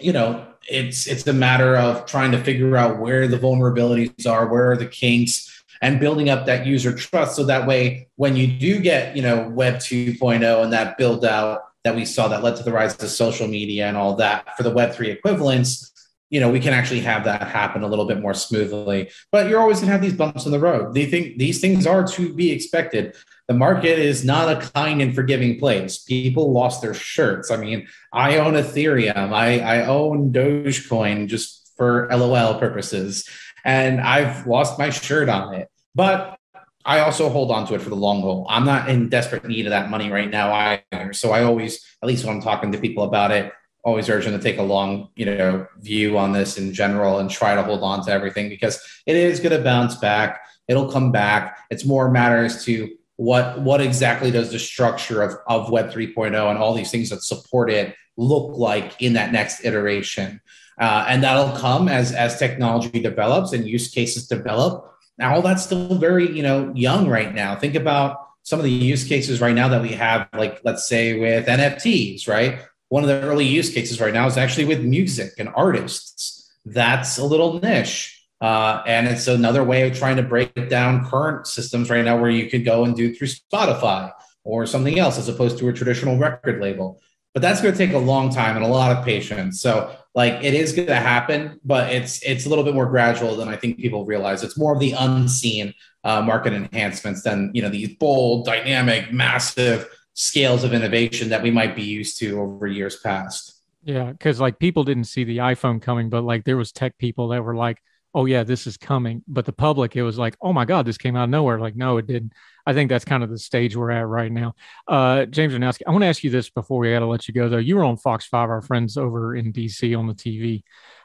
you 0.00 0.12
know, 0.12 0.47
it's 0.68 1.06
it's 1.06 1.26
a 1.26 1.32
matter 1.32 1.76
of 1.76 2.06
trying 2.06 2.32
to 2.32 2.42
figure 2.42 2.76
out 2.76 2.98
where 2.98 3.26
the 3.26 3.38
vulnerabilities 3.38 4.26
are, 4.26 4.46
where 4.46 4.70
are 4.72 4.76
the 4.76 4.86
kinks, 4.86 5.62
and 5.80 6.00
building 6.00 6.28
up 6.28 6.46
that 6.46 6.66
user 6.66 6.94
trust. 6.94 7.36
So 7.36 7.44
that 7.44 7.66
way, 7.66 8.08
when 8.16 8.36
you 8.36 8.46
do 8.46 8.80
get 8.80 9.16
you 9.16 9.22
know 9.22 9.48
Web 9.48 9.76
2.0 9.76 10.62
and 10.62 10.72
that 10.72 10.98
build 10.98 11.24
out 11.24 11.62
that 11.84 11.94
we 11.94 12.04
saw 12.04 12.28
that 12.28 12.42
led 12.42 12.56
to 12.56 12.62
the 12.62 12.72
rise 12.72 13.00
of 13.02 13.08
social 13.08 13.48
media 13.48 13.86
and 13.86 13.96
all 13.96 14.16
that 14.16 14.56
for 14.56 14.62
the 14.62 14.70
Web 14.70 14.92
3 14.92 15.10
equivalents, 15.10 15.92
you 16.30 16.40
know, 16.40 16.50
we 16.50 16.60
can 16.60 16.74
actually 16.74 17.00
have 17.00 17.24
that 17.24 17.46
happen 17.48 17.82
a 17.82 17.86
little 17.86 18.04
bit 18.04 18.20
more 18.20 18.34
smoothly. 18.34 19.10
But 19.32 19.48
you're 19.48 19.60
always 19.60 19.78
going 19.78 19.86
to 19.86 19.92
have 19.92 20.02
these 20.02 20.12
bumps 20.12 20.44
in 20.44 20.52
the 20.52 20.58
road. 20.58 20.94
They 20.94 21.06
think 21.06 21.38
these 21.38 21.60
things 21.60 21.86
are 21.86 22.06
to 22.06 22.32
be 22.34 22.50
expected 22.50 23.16
the 23.48 23.54
market 23.54 23.98
is 23.98 24.24
not 24.24 24.50
a 24.50 24.70
kind 24.70 25.00
and 25.00 25.14
forgiving 25.14 25.58
place. 25.58 25.98
People 25.98 26.52
lost 26.52 26.82
their 26.82 26.94
shirts. 26.94 27.50
I 27.50 27.56
mean, 27.56 27.88
I 28.12 28.36
own 28.36 28.52
Ethereum, 28.54 29.32
I, 29.32 29.60
I 29.60 29.86
own 29.86 30.32
Dogecoin 30.32 31.28
just 31.28 31.72
for 31.76 32.08
LOL 32.10 32.58
purposes, 32.58 33.28
and 33.64 34.00
I've 34.00 34.46
lost 34.46 34.78
my 34.78 34.90
shirt 34.90 35.28
on 35.30 35.54
it. 35.54 35.68
But 35.94 36.38
I 36.84 37.00
also 37.00 37.28
hold 37.28 37.50
on 37.50 37.66
to 37.66 37.74
it 37.74 37.82
for 37.82 37.88
the 37.88 37.96
long 37.96 38.20
haul. 38.20 38.46
I'm 38.48 38.64
not 38.64 38.88
in 38.88 39.08
desperate 39.08 39.46
need 39.46 39.66
of 39.66 39.70
that 39.70 39.90
money 39.90 40.10
right 40.10 40.30
now 40.30 40.52
either. 40.92 41.12
So 41.12 41.32
I 41.32 41.42
always, 41.42 41.84
at 42.02 42.06
least 42.06 42.24
when 42.24 42.36
I'm 42.36 42.42
talking 42.42 42.72
to 42.72 42.78
people 42.78 43.04
about 43.04 43.30
it, 43.30 43.52
always 43.82 44.08
urge 44.08 44.24
them 44.24 44.34
to 44.34 44.42
take 44.42 44.58
a 44.58 44.62
long, 44.62 45.08
you 45.16 45.24
know, 45.24 45.66
view 45.80 46.18
on 46.18 46.32
this 46.32 46.58
in 46.58 46.72
general 46.74 47.18
and 47.18 47.30
try 47.30 47.54
to 47.54 47.62
hold 47.62 47.82
on 47.82 48.04
to 48.04 48.12
everything 48.12 48.48
because 48.48 48.80
it 49.06 49.16
is 49.16 49.40
going 49.40 49.56
to 49.56 49.62
bounce 49.62 49.96
back. 49.96 50.40
It'll 50.66 50.90
come 50.90 51.12
back. 51.12 51.58
It's 51.70 51.84
more 51.84 52.10
matters 52.10 52.64
to 52.64 52.90
what 53.18 53.60
what 53.60 53.80
exactly 53.80 54.30
does 54.30 54.52
the 54.52 54.60
structure 54.60 55.22
of, 55.22 55.34
of 55.48 55.70
web 55.70 55.90
3.0 55.90 56.26
and 56.26 56.56
all 56.58 56.72
these 56.72 56.92
things 56.92 57.10
that 57.10 57.22
support 57.22 57.68
it 57.68 57.94
look 58.16 58.56
like 58.56 59.02
in 59.02 59.14
that 59.14 59.32
next 59.32 59.64
iteration? 59.64 60.40
Uh, 60.80 61.04
and 61.08 61.24
that'll 61.24 61.56
come 61.58 61.88
as 61.88 62.12
as 62.12 62.38
technology 62.38 63.00
develops 63.00 63.52
and 63.52 63.66
use 63.66 63.90
cases 63.90 64.28
develop. 64.28 64.94
Now 65.18 65.34
all 65.34 65.42
that's 65.42 65.64
still 65.64 65.98
very 65.98 66.30
you 66.30 66.44
know 66.44 66.72
young 66.76 67.08
right 67.08 67.34
now. 67.34 67.56
Think 67.56 67.74
about 67.74 68.24
some 68.44 68.60
of 68.60 68.64
the 68.64 68.70
use 68.70 69.02
cases 69.02 69.40
right 69.40 69.54
now 69.54 69.68
that 69.68 69.82
we 69.82 69.90
have 69.90 70.28
like 70.32 70.60
let's 70.64 70.88
say 70.88 71.18
with 71.18 71.46
nfts 71.46 72.28
right? 72.28 72.60
One 72.88 73.02
of 73.02 73.08
the 73.08 73.20
early 73.20 73.44
use 73.44 73.74
cases 73.74 74.00
right 74.00 74.14
now 74.14 74.28
is 74.28 74.36
actually 74.36 74.66
with 74.66 74.80
music 74.84 75.32
and 75.38 75.48
artists. 75.56 76.48
That's 76.64 77.18
a 77.18 77.24
little 77.24 77.58
niche 77.60 78.17
uh, 78.40 78.82
and 78.86 79.06
it's 79.06 79.26
another 79.26 79.64
way 79.64 79.88
of 79.88 79.96
trying 79.96 80.16
to 80.16 80.22
break 80.22 80.68
down 80.68 81.04
current 81.04 81.46
systems 81.46 81.90
right 81.90 82.04
now 82.04 82.18
where 82.18 82.30
you 82.30 82.48
could 82.48 82.64
go 82.64 82.84
and 82.84 82.94
do 82.94 83.14
through 83.14 83.28
Spotify 83.28 84.12
or 84.44 84.66
something 84.66 84.98
else 84.98 85.18
as 85.18 85.28
opposed 85.28 85.58
to 85.58 85.68
a 85.68 85.72
traditional 85.72 86.16
record 86.16 86.60
label. 86.60 87.00
But 87.34 87.42
that's 87.42 87.60
going 87.60 87.74
to 87.74 87.78
take 87.78 87.94
a 87.94 87.98
long 87.98 88.30
time 88.30 88.56
and 88.56 88.64
a 88.64 88.68
lot 88.68 88.96
of 88.96 89.04
patience. 89.04 89.60
So 89.60 89.94
like 90.14 90.42
it 90.42 90.54
is 90.54 90.72
going 90.72 90.88
to 90.88 90.96
happen, 90.96 91.60
but 91.64 91.92
it's 91.92 92.22
it's 92.22 92.46
a 92.46 92.48
little 92.48 92.64
bit 92.64 92.74
more 92.74 92.86
gradual 92.86 93.36
than 93.36 93.48
I 93.48 93.56
think 93.56 93.76
people 93.76 94.04
realize. 94.04 94.42
It's 94.42 94.58
more 94.58 94.72
of 94.72 94.80
the 94.80 94.92
unseen 94.92 95.74
uh, 96.04 96.22
market 96.22 96.52
enhancements 96.52 97.22
than 97.22 97.50
you 97.54 97.62
know 97.62 97.68
these 97.68 97.94
bold, 97.96 98.46
dynamic, 98.46 99.12
massive 99.12 99.88
scales 100.14 100.64
of 100.64 100.72
innovation 100.72 101.28
that 101.28 101.42
we 101.42 101.50
might 101.50 101.76
be 101.76 101.82
used 101.82 102.18
to 102.18 102.40
over 102.40 102.66
years 102.66 102.96
past. 102.96 103.62
Yeah, 103.84 104.10
because 104.10 104.40
like 104.40 104.58
people 104.58 104.82
didn't 104.82 105.04
see 105.04 105.24
the 105.24 105.38
iPhone 105.38 105.80
coming, 105.80 106.08
but 106.08 106.24
like 106.24 106.44
there 106.44 106.56
was 106.56 106.72
tech 106.72 106.98
people 106.98 107.28
that 107.28 107.44
were 107.44 107.54
like, 107.54 107.78
oh 108.18 108.24
yeah, 108.24 108.42
this 108.42 108.66
is 108.66 108.76
coming. 108.76 109.22
But 109.28 109.44
the 109.44 109.52
public, 109.52 109.94
it 109.94 110.02
was 110.02 110.18
like, 110.18 110.36
oh 110.42 110.52
my 110.52 110.64
God, 110.64 110.84
this 110.84 110.98
came 110.98 111.14
out 111.14 111.24
of 111.24 111.30
nowhere. 111.30 111.60
Like, 111.60 111.76
no, 111.76 111.98
it 111.98 112.08
didn't. 112.08 112.32
I 112.66 112.74
think 112.74 112.90
that's 112.90 113.04
kind 113.04 113.22
of 113.22 113.30
the 113.30 113.38
stage 113.38 113.76
we're 113.76 113.92
at 113.92 114.08
right 114.08 114.32
now. 114.32 114.56
Uh, 114.88 115.24
James 115.26 115.54
Czerniawski, 115.54 115.82
I 115.86 115.92
want 115.92 116.02
to 116.02 116.08
ask 116.08 116.24
you 116.24 116.30
this 116.30 116.50
before 116.50 116.80
we 116.80 116.90
got 116.90 116.98
to 116.98 117.06
let 117.06 117.28
you 117.28 117.34
go, 117.34 117.48
though. 117.48 117.58
You 117.58 117.76
were 117.76 117.84
on 117.84 117.96
Fox 117.96 118.26
Five, 118.26 118.50
our 118.50 118.60
friends 118.60 118.96
over 118.96 119.36
in 119.36 119.52
DC 119.52 119.96
on 119.96 120.08
the 120.08 120.14
TV. 120.14 120.64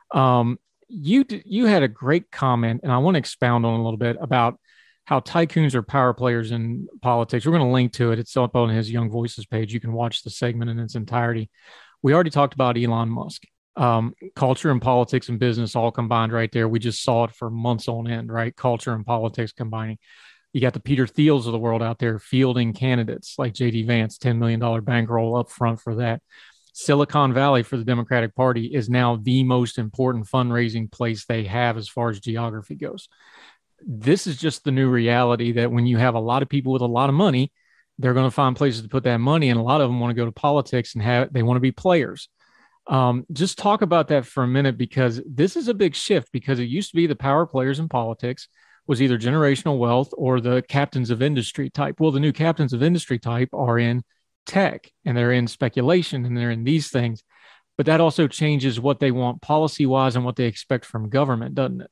Um, 0.10 0.58
you 0.88 1.24
you 1.46 1.68
had 1.68 1.84
a 1.84 1.88
great 1.88 2.32
comment, 2.32 2.82
and 2.82 2.92
I 2.92 2.98
want 2.98 3.14
to 3.14 3.20
expound 3.20 3.64
on 3.64 3.80
a 3.80 3.84
little 3.84 3.98
bit 3.98 4.18
about 4.20 4.60
how 5.06 5.20
tycoons 5.20 5.76
are 5.76 5.84
power 5.84 6.16
players 6.16 6.50
in 6.50 6.88
politics. 7.04 7.46
We're 7.46 7.52
going 7.52 7.68
to 7.68 7.72
link 7.72 7.94
to 7.94 8.12
it. 8.12 8.18
It's 8.18 8.36
up 8.36 8.56
on 8.56 8.70
his 8.70 8.90
Young 8.90 9.12
Voices 9.12 9.46
page. 9.46 9.72
You 9.72 9.80
can 9.80 9.94
watch 9.94 10.24
the 10.24 10.32
segment 10.32 10.72
in 10.72 10.80
its 10.80 10.96
entirety. 10.96 11.52
We 12.02 12.16
already 12.16 12.32
talked 12.32 12.56
about 12.56 12.76
Elon 12.76 13.10
Musk 13.10 13.44
um, 13.76 14.14
culture 14.36 14.72
and 14.72 14.82
politics 14.82 15.30
and 15.30 15.40
business 15.40 15.76
all 15.76 15.92
combined 15.92 16.32
right 16.32 16.52
there. 16.52 16.68
We 16.68 16.80
just 16.80 17.04
saw 17.04 17.26
it 17.26 17.32
for 17.32 17.50
months 17.50 17.88
on 17.88 18.08
end, 18.08 18.32
right? 18.32 18.56
Culture 18.56 18.94
and 18.94 19.06
politics 19.06 19.52
combining. 19.52 19.98
You 20.54 20.62
got 20.62 20.74
the 20.74 20.80
Peter 20.80 21.08
Thiels 21.08 21.48
of 21.48 21.52
the 21.52 21.60
world 21.60 21.82
out 21.82 21.98
there 21.98 22.20
fielding 22.20 22.74
candidates 22.74 23.36
like 23.40 23.54
JD 23.54 23.88
Vance, 23.88 24.20
$10 24.20 24.38
million 24.38 24.84
bankroll 24.84 25.36
up 25.36 25.50
front 25.50 25.82
for 25.82 25.96
that. 25.96 26.22
Silicon 26.74 27.34
Valley 27.34 27.64
for 27.64 27.78
the 27.78 27.84
Democratic 27.84 28.36
Party 28.36 28.68
is 28.74 28.90
now 28.90 29.16
the 29.16 29.44
most 29.44 29.78
important 29.78 30.28
fundraising 30.28 30.92
place 30.92 31.26
they 31.26 31.44
have 31.44 31.78
as 31.78 31.88
far 31.88 32.10
as 32.10 32.20
geography 32.20 32.76
goes. 32.76 33.10
This 33.86 34.28
is 34.28 34.38
just 34.38 34.64
the 34.64 34.72
new 34.72 34.90
reality 34.90 35.54
that 35.54 35.72
when 35.72 35.86
you 35.86 35.98
have 35.98 36.16
a 36.16 36.20
lot 36.20 36.42
of 36.42 36.50
people 36.50 36.74
with 36.74 36.82
a 36.82 36.88
lot 36.88 37.10
of 37.10 37.16
money, 37.16 37.52
they're 38.00 38.14
going 38.14 38.28
to 38.28 38.32
find 38.32 38.56
places 38.56 38.82
to 38.82 38.90
put 38.90 39.04
that 39.04 39.18
money. 39.18 39.50
And 39.50 39.60
a 39.60 39.64
lot 39.64 39.82
of 39.82 39.90
them 39.90 40.00
want 40.00 40.12
to 40.12 40.20
go 40.20 40.26
to 40.26 40.32
politics 40.32 40.94
and 40.94 41.04
have, 41.04 41.32
they 41.32 41.44
want 41.44 41.58
to 41.58 41.62
be 41.62 41.72
players. 41.72 42.28
Um, 42.88 43.26
just 43.32 43.58
talk 43.58 43.82
about 43.82 44.10
that 44.10 44.26
for 44.26 44.44
a 44.44 44.48
minute 44.48 44.78
because 44.78 45.22
this 45.26 45.56
is 45.56 45.68
a 45.68 45.74
big 45.74 45.96
shift 45.96 46.32
because 46.32 46.60
it 46.60 46.64
used 46.64 46.90
to 46.90 46.96
be 46.96 47.08
the 47.08 47.16
power 47.16 47.46
players 47.46 47.80
in 47.80 47.88
politics 47.88 48.48
was 48.86 49.02
either 49.02 49.18
generational 49.18 49.78
wealth 49.78 50.14
or 50.18 50.42
the 50.42 50.62
captains 50.68 51.10
of 51.10 51.22
industry 51.22 51.70
type. 51.70 52.00
Well, 52.00 52.12
the 52.12 52.20
new 52.20 52.34
captains 52.34 52.74
of 52.74 52.84
industry 52.84 53.20
type 53.20 53.50
are 53.54 53.80
in 53.80 54.04
tech 54.46 54.92
and 55.06 55.16
they're 55.16 55.32
in 55.32 55.48
speculation 55.48 56.26
and 56.26 56.38
they're 56.38 56.52
in 56.52 56.66
these 56.66 56.90
things. 56.90 57.24
But 57.78 57.86
that 57.86 58.02
also 58.02 58.28
changes 58.28 58.80
what 58.80 59.00
they 59.00 59.12
want 59.12 59.42
policy 59.42 59.86
wise 59.86 60.16
and 60.16 60.26
what 60.26 60.36
they 60.36 60.46
expect 60.46 60.86
from 60.86 61.10
government, 61.10 61.56
doesn't 61.56 61.82
it? 61.82 61.92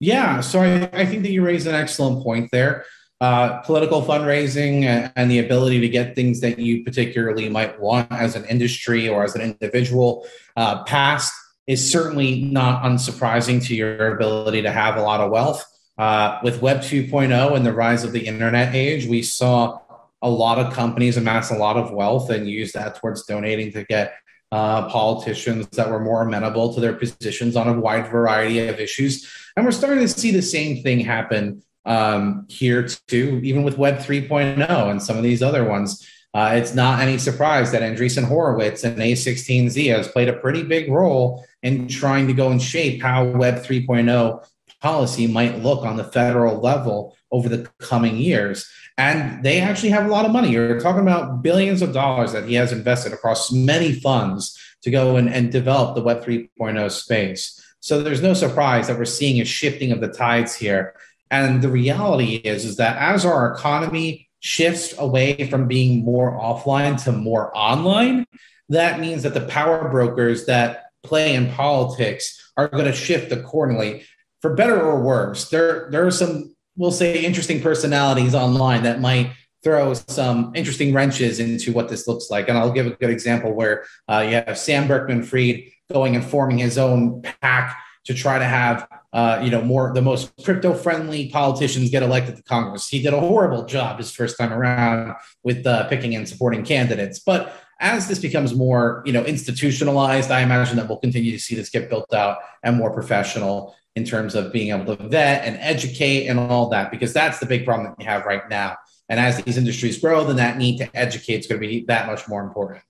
Yeah. 0.00 0.40
So 0.40 0.60
I, 0.60 0.88
I 0.92 1.06
think 1.06 1.22
that 1.22 1.30
you 1.30 1.44
raised 1.44 1.66
an 1.66 1.74
excellent 1.74 2.22
point 2.22 2.50
there 2.52 2.84
uh, 3.20 3.60
political 3.60 4.02
fundraising 4.02 5.10
and 5.16 5.30
the 5.30 5.38
ability 5.38 5.80
to 5.80 5.88
get 5.88 6.14
things 6.14 6.40
that 6.40 6.58
you 6.58 6.84
particularly 6.84 7.48
might 7.48 7.80
want 7.80 8.10
as 8.12 8.36
an 8.36 8.44
industry 8.46 9.08
or 9.08 9.24
as 9.24 9.34
an 9.34 9.40
individual 9.40 10.26
uh, 10.56 10.82
passed 10.84 11.32
is 11.66 11.90
certainly 11.90 12.42
not 12.42 12.82
unsurprising 12.82 13.64
to 13.64 13.74
your 13.74 14.14
ability 14.14 14.62
to 14.62 14.70
have 14.70 14.96
a 14.96 15.02
lot 15.02 15.20
of 15.20 15.30
wealth. 15.30 15.64
Uh, 15.96 16.38
with 16.42 16.60
Web 16.60 16.78
2.0 16.78 17.56
and 17.56 17.64
the 17.64 17.72
rise 17.72 18.04
of 18.04 18.12
the 18.12 18.26
internet 18.26 18.74
age, 18.74 19.06
we 19.06 19.22
saw 19.22 19.80
a 20.20 20.28
lot 20.28 20.58
of 20.58 20.72
companies 20.72 21.16
amass 21.16 21.50
a 21.50 21.56
lot 21.56 21.76
of 21.76 21.92
wealth 21.92 22.30
and 22.30 22.48
use 22.48 22.72
that 22.72 22.96
towards 22.96 23.24
donating 23.24 23.70
to 23.72 23.84
get 23.84 24.14
uh, 24.50 24.88
politicians 24.88 25.68
that 25.68 25.88
were 25.88 26.00
more 26.00 26.22
amenable 26.22 26.74
to 26.74 26.80
their 26.80 26.94
positions 26.94 27.56
on 27.56 27.68
a 27.68 27.72
wide 27.72 28.08
variety 28.08 28.66
of 28.68 28.80
issues. 28.80 29.30
And 29.56 29.64
we're 29.64 29.72
starting 29.72 30.00
to 30.00 30.08
see 30.08 30.30
the 30.30 30.42
same 30.42 30.82
thing 30.82 31.00
happen 31.00 31.62
um, 31.84 32.46
here 32.48 32.86
too, 32.86 33.40
even 33.42 33.62
with 33.62 33.78
Web 33.78 33.98
3.0 33.98 34.90
and 34.90 35.02
some 35.02 35.16
of 35.16 35.22
these 35.22 35.42
other 35.42 35.64
ones. 35.64 36.08
Uh, 36.32 36.54
it's 36.54 36.74
not 36.74 37.00
any 37.00 37.16
surprise 37.16 37.70
that 37.70 37.82
Andreessen 37.82 38.24
Horowitz 38.24 38.82
and 38.82 38.98
A16Z 38.98 39.94
has 39.94 40.08
played 40.08 40.28
a 40.28 40.32
pretty 40.32 40.64
big 40.64 40.90
role 40.90 41.44
in 41.62 41.86
trying 41.86 42.26
to 42.26 42.32
go 42.32 42.50
and 42.50 42.60
shape 42.60 43.00
how 43.00 43.24
Web 43.24 43.62
3.0 43.62 44.44
policy 44.80 45.26
might 45.28 45.62
look 45.62 45.84
on 45.84 45.96
the 45.96 46.04
federal 46.04 46.60
level 46.60 47.16
over 47.30 47.48
the 47.48 47.70
coming 47.78 48.16
years. 48.16 48.68
And 48.98 49.42
they 49.44 49.60
actually 49.60 49.90
have 49.90 50.06
a 50.06 50.08
lot 50.08 50.24
of 50.24 50.32
money. 50.32 50.50
You're 50.50 50.80
talking 50.80 51.02
about 51.02 51.42
billions 51.42 51.82
of 51.82 51.92
dollars 51.92 52.32
that 52.32 52.48
he 52.48 52.54
has 52.54 52.72
invested 52.72 53.12
across 53.12 53.52
many 53.52 53.92
funds 53.92 54.58
to 54.82 54.90
go 54.90 55.16
and, 55.16 55.28
and 55.28 55.50
develop 55.50 55.94
the 55.94 56.02
Web 56.02 56.24
3.0 56.24 56.90
space. 56.90 57.60
So 57.80 58.02
there's 58.02 58.22
no 58.22 58.34
surprise 58.34 58.88
that 58.88 58.98
we're 58.98 59.04
seeing 59.04 59.40
a 59.40 59.44
shifting 59.44 59.92
of 59.92 60.00
the 60.00 60.08
tides 60.08 60.54
here. 60.54 60.94
And 61.34 61.60
the 61.62 61.68
reality 61.68 62.36
is, 62.36 62.64
is 62.64 62.76
that 62.76 62.96
as 62.96 63.24
our 63.24 63.52
economy 63.52 64.28
shifts 64.38 64.94
away 64.96 65.48
from 65.50 65.66
being 65.66 66.04
more 66.04 66.38
offline 66.38 67.02
to 67.04 67.12
more 67.12 67.50
online, 67.56 68.24
that 68.68 69.00
means 69.00 69.24
that 69.24 69.34
the 69.34 69.40
power 69.40 69.88
brokers 69.88 70.46
that 70.46 70.84
play 71.02 71.34
in 71.34 71.50
politics 71.50 72.52
are 72.56 72.68
going 72.68 72.84
to 72.84 72.92
shift 72.92 73.32
accordingly 73.32 74.04
for 74.42 74.54
better 74.54 74.80
or 74.80 75.00
worse. 75.00 75.50
There, 75.50 75.88
there 75.90 76.06
are 76.06 76.12
some, 76.12 76.54
we'll 76.76 76.92
say, 76.92 77.24
interesting 77.24 77.60
personalities 77.60 78.34
online 78.34 78.84
that 78.84 79.00
might 79.00 79.32
throw 79.64 79.92
some 79.94 80.52
interesting 80.54 80.94
wrenches 80.94 81.40
into 81.40 81.72
what 81.72 81.88
this 81.88 82.06
looks 82.06 82.30
like. 82.30 82.48
And 82.48 82.56
I'll 82.56 82.70
give 82.70 82.86
a 82.86 82.90
good 82.90 83.10
example 83.10 83.52
where 83.52 83.86
uh, 84.08 84.20
you 84.20 84.34
have 84.34 84.56
Sam 84.56 84.86
Bankman 84.86 85.24
Fried 85.24 85.64
going 85.92 86.14
and 86.14 86.24
forming 86.24 86.58
his 86.58 86.78
own 86.78 87.22
PAC 87.22 87.76
to 88.04 88.14
try 88.14 88.38
to 88.38 88.44
have 88.44 88.86
uh, 89.14 89.40
you 89.44 89.50
know, 89.50 89.62
more 89.62 89.92
the 89.94 90.02
most 90.02 90.32
crypto 90.44 90.74
friendly 90.74 91.28
politicians 91.30 91.88
get 91.88 92.02
elected 92.02 92.36
to 92.36 92.42
Congress. 92.42 92.88
He 92.88 93.00
did 93.00 93.14
a 93.14 93.20
horrible 93.20 93.64
job 93.64 93.98
his 93.98 94.10
first 94.10 94.36
time 94.36 94.52
around 94.52 95.14
with 95.44 95.64
uh, 95.64 95.88
picking 95.88 96.16
and 96.16 96.28
supporting 96.28 96.64
candidates. 96.64 97.20
But 97.20 97.56
as 97.80 98.08
this 98.08 98.18
becomes 98.18 98.54
more, 98.54 99.02
you 99.06 99.12
know, 99.12 99.24
institutionalized, 99.24 100.32
I 100.32 100.40
imagine 100.40 100.76
that 100.78 100.88
we'll 100.88 100.98
continue 100.98 101.30
to 101.30 101.38
see 101.38 101.54
this 101.54 101.70
get 101.70 101.88
built 101.88 102.12
out 102.12 102.38
and 102.64 102.76
more 102.76 102.92
professional 102.92 103.76
in 103.94 104.04
terms 104.04 104.34
of 104.34 104.52
being 104.52 104.74
able 104.74 104.96
to 104.96 105.08
vet 105.08 105.44
and 105.44 105.56
educate 105.60 106.26
and 106.26 106.40
all 106.40 106.68
that, 106.70 106.90
because 106.90 107.12
that's 107.12 107.38
the 107.38 107.46
big 107.46 107.64
problem 107.64 107.90
that 107.90 107.98
we 107.98 108.04
have 108.04 108.24
right 108.24 108.48
now. 108.50 108.76
And 109.08 109.20
as 109.20 109.40
these 109.44 109.56
industries 109.56 110.00
grow, 110.00 110.24
then 110.24 110.36
that 110.36 110.58
need 110.58 110.78
to 110.78 110.90
educate 110.96 111.40
is 111.40 111.46
going 111.46 111.60
to 111.60 111.66
be 111.68 111.84
that 111.86 112.08
much 112.08 112.26
more 112.26 112.42
important. 112.42 112.82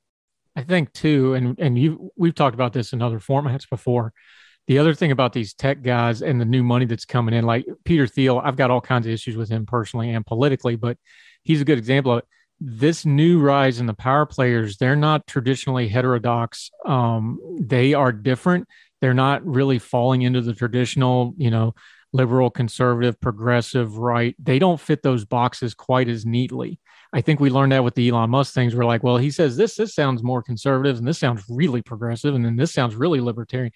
I 0.57 0.63
think 0.63 0.93
too, 0.95 1.35
and 1.35 1.59
and 1.59 1.79
you 1.79 2.11
we've 2.17 2.35
talked 2.35 2.55
about 2.55 2.73
this 2.73 2.93
in 2.95 3.03
other 3.03 3.19
formats 3.19 3.69
before 3.69 4.15
the 4.67 4.79
other 4.79 4.95
thing 4.95 5.11
about 5.11 5.33
these 5.33 5.55
tech 5.55 5.83
guys 5.83 6.23
and 6.23 6.41
the 6.41 6.45
new 6.45 6.63
money 6.63 6.87
that's 6.87 7.05
coming 7.05 7.35
in, 7.35 7.45
like 7.45 7.67
Peter 7.85 8.07
Thiel, 8.07 8.41
I've 8.43 8.57
got 8.57 8.71
all 8.71 8.81
kinds 8.81 9.07
of 9.07 9.13
issues 9.13 9.37
with 9.37 9.51
him 9.51 9.67
personally 9.67 10.11
and 10.11 10.25
politically, 10.25 10.77
but 10.77 10.97
he's 11.43 11.61
a 11.61 11.65
good 11.65 11.79
example 11.79 12.13
of 12.13 12.19
it. 12.19 12.25
This 12.61 13.05
new 13.05 13.41
rise 13.41 13.81
in 13.81 13.87
the 13.87 13.95
power 13.95 14.25
players, 14.25 14.79
they're 14.79 14.97
not 14.97 15.27
traditionally 15.27 15.89
heterodox. 15.89 16.71
Um, 16.87 17.39
they 17.61 17.95
are 17.95 18.13
different. 18.13 18.69
They're 19.01 19.13
not 19.13 19.45
really 19.45 19.79
falling 19.79 20.23
into 20.23 20.41
the 20.41 20.55
traditional, 20.55 21.35
you 21.37 21.51
know, 21.51 21.75
liberal, 22.15 22.49
conservative, 22.49 23.21
progressive, 23.21 23.99
right. 23.99 24.35
They 24.39 24.59
don't 24.59 24.81
fit 24.81 25.03
those 25.03 25.25
boxes 25.25 25.75
quite 25.75 26.09
as 26.09 26.25
neatly. 26.25 26.79
I 27.13 27.21
think 27.21 27.39
we 27.39 27.51
learned 27.51 27.73
that 27.73 27.85
with 27.85 27.97
the 27.97 28.09
Elon 28.09 28.31
Musk 28.31 28.55
things. 28.55 28.75
We're 28.75 28.85
like, 28.85 29.03
well, 29.03 29.19
he 29.19 29.31
says 29.31 29.57
this, 29.57 29.75
this 29.75 29.95
sounds 29.95 30.23
more 30.23 30.43
conservative, 30.43 30.97
and 30.97 31.07
this 31.07 31.19
sounds 31.19 31.45
really 31.49 31.83
progressive, 31.83 32.35
and 32.35 32.45
then 32.45 32.57
this 32.57 32.73
sounds 32.73 32.95
really 32.95 33.21
libertarian. 33.21 33.73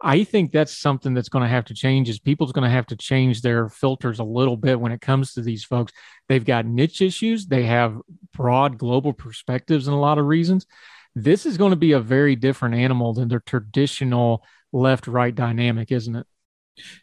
I 0.00 0.22
think 0.24 0.52
that's 0.52 0.76
something 0.76 1.12
that's 1.12 1.28
going 1.28 1.42
to 1.42 1.48
have 1.48 1.64
to 1.66 1.74
change 1.74 2.08
is 2.08 2.20
people's 2.20 2.52
going 2.52 2.64
to 2.68 2.70
have 2.70 2.86
to 2.86 2.96
change 2.96 3.42
their 3.42 3.68
filters 3.68 4.20
a 4.20 4.24
little 4.24 4.56
bit 4.56 4.78
when 4.78 4.92
it 4.92 5.00
comes 5.00 5.34
to 5.34 5.42
these 5.42 5.64
folks. 5.64 5.92
They've 6.28 6.44
got 6.44 6.66
niche 6.66 7.02
issues, 7.02 7.46
they 7.46 7.64
have 7.64 7.98
broad 8.32 8.78
global 8.78 9.12
perspectives 9.12 9.88
and 9.88 9.96
a 9.96 10.00
lot 10.00 10.18
of 10.18 10.26
reasons. 10.26 10.66
This 11.14 11.46
is 11.46 11.56
going 11.56 11.70
to 11.70 11.76
be 11.76 11.92
a 11.92 12.00
very 12.00 12.36
different 12.36 12.76
animal 12.76 13.12
than 13.12 13.28
their 13.28 13.40
traditional 13.40 14.44
left 14.72 15.08
right 15.08 15.34
dynamic, 15.34 15.90
isn't 15.90 16.14
it? 16.14 16.26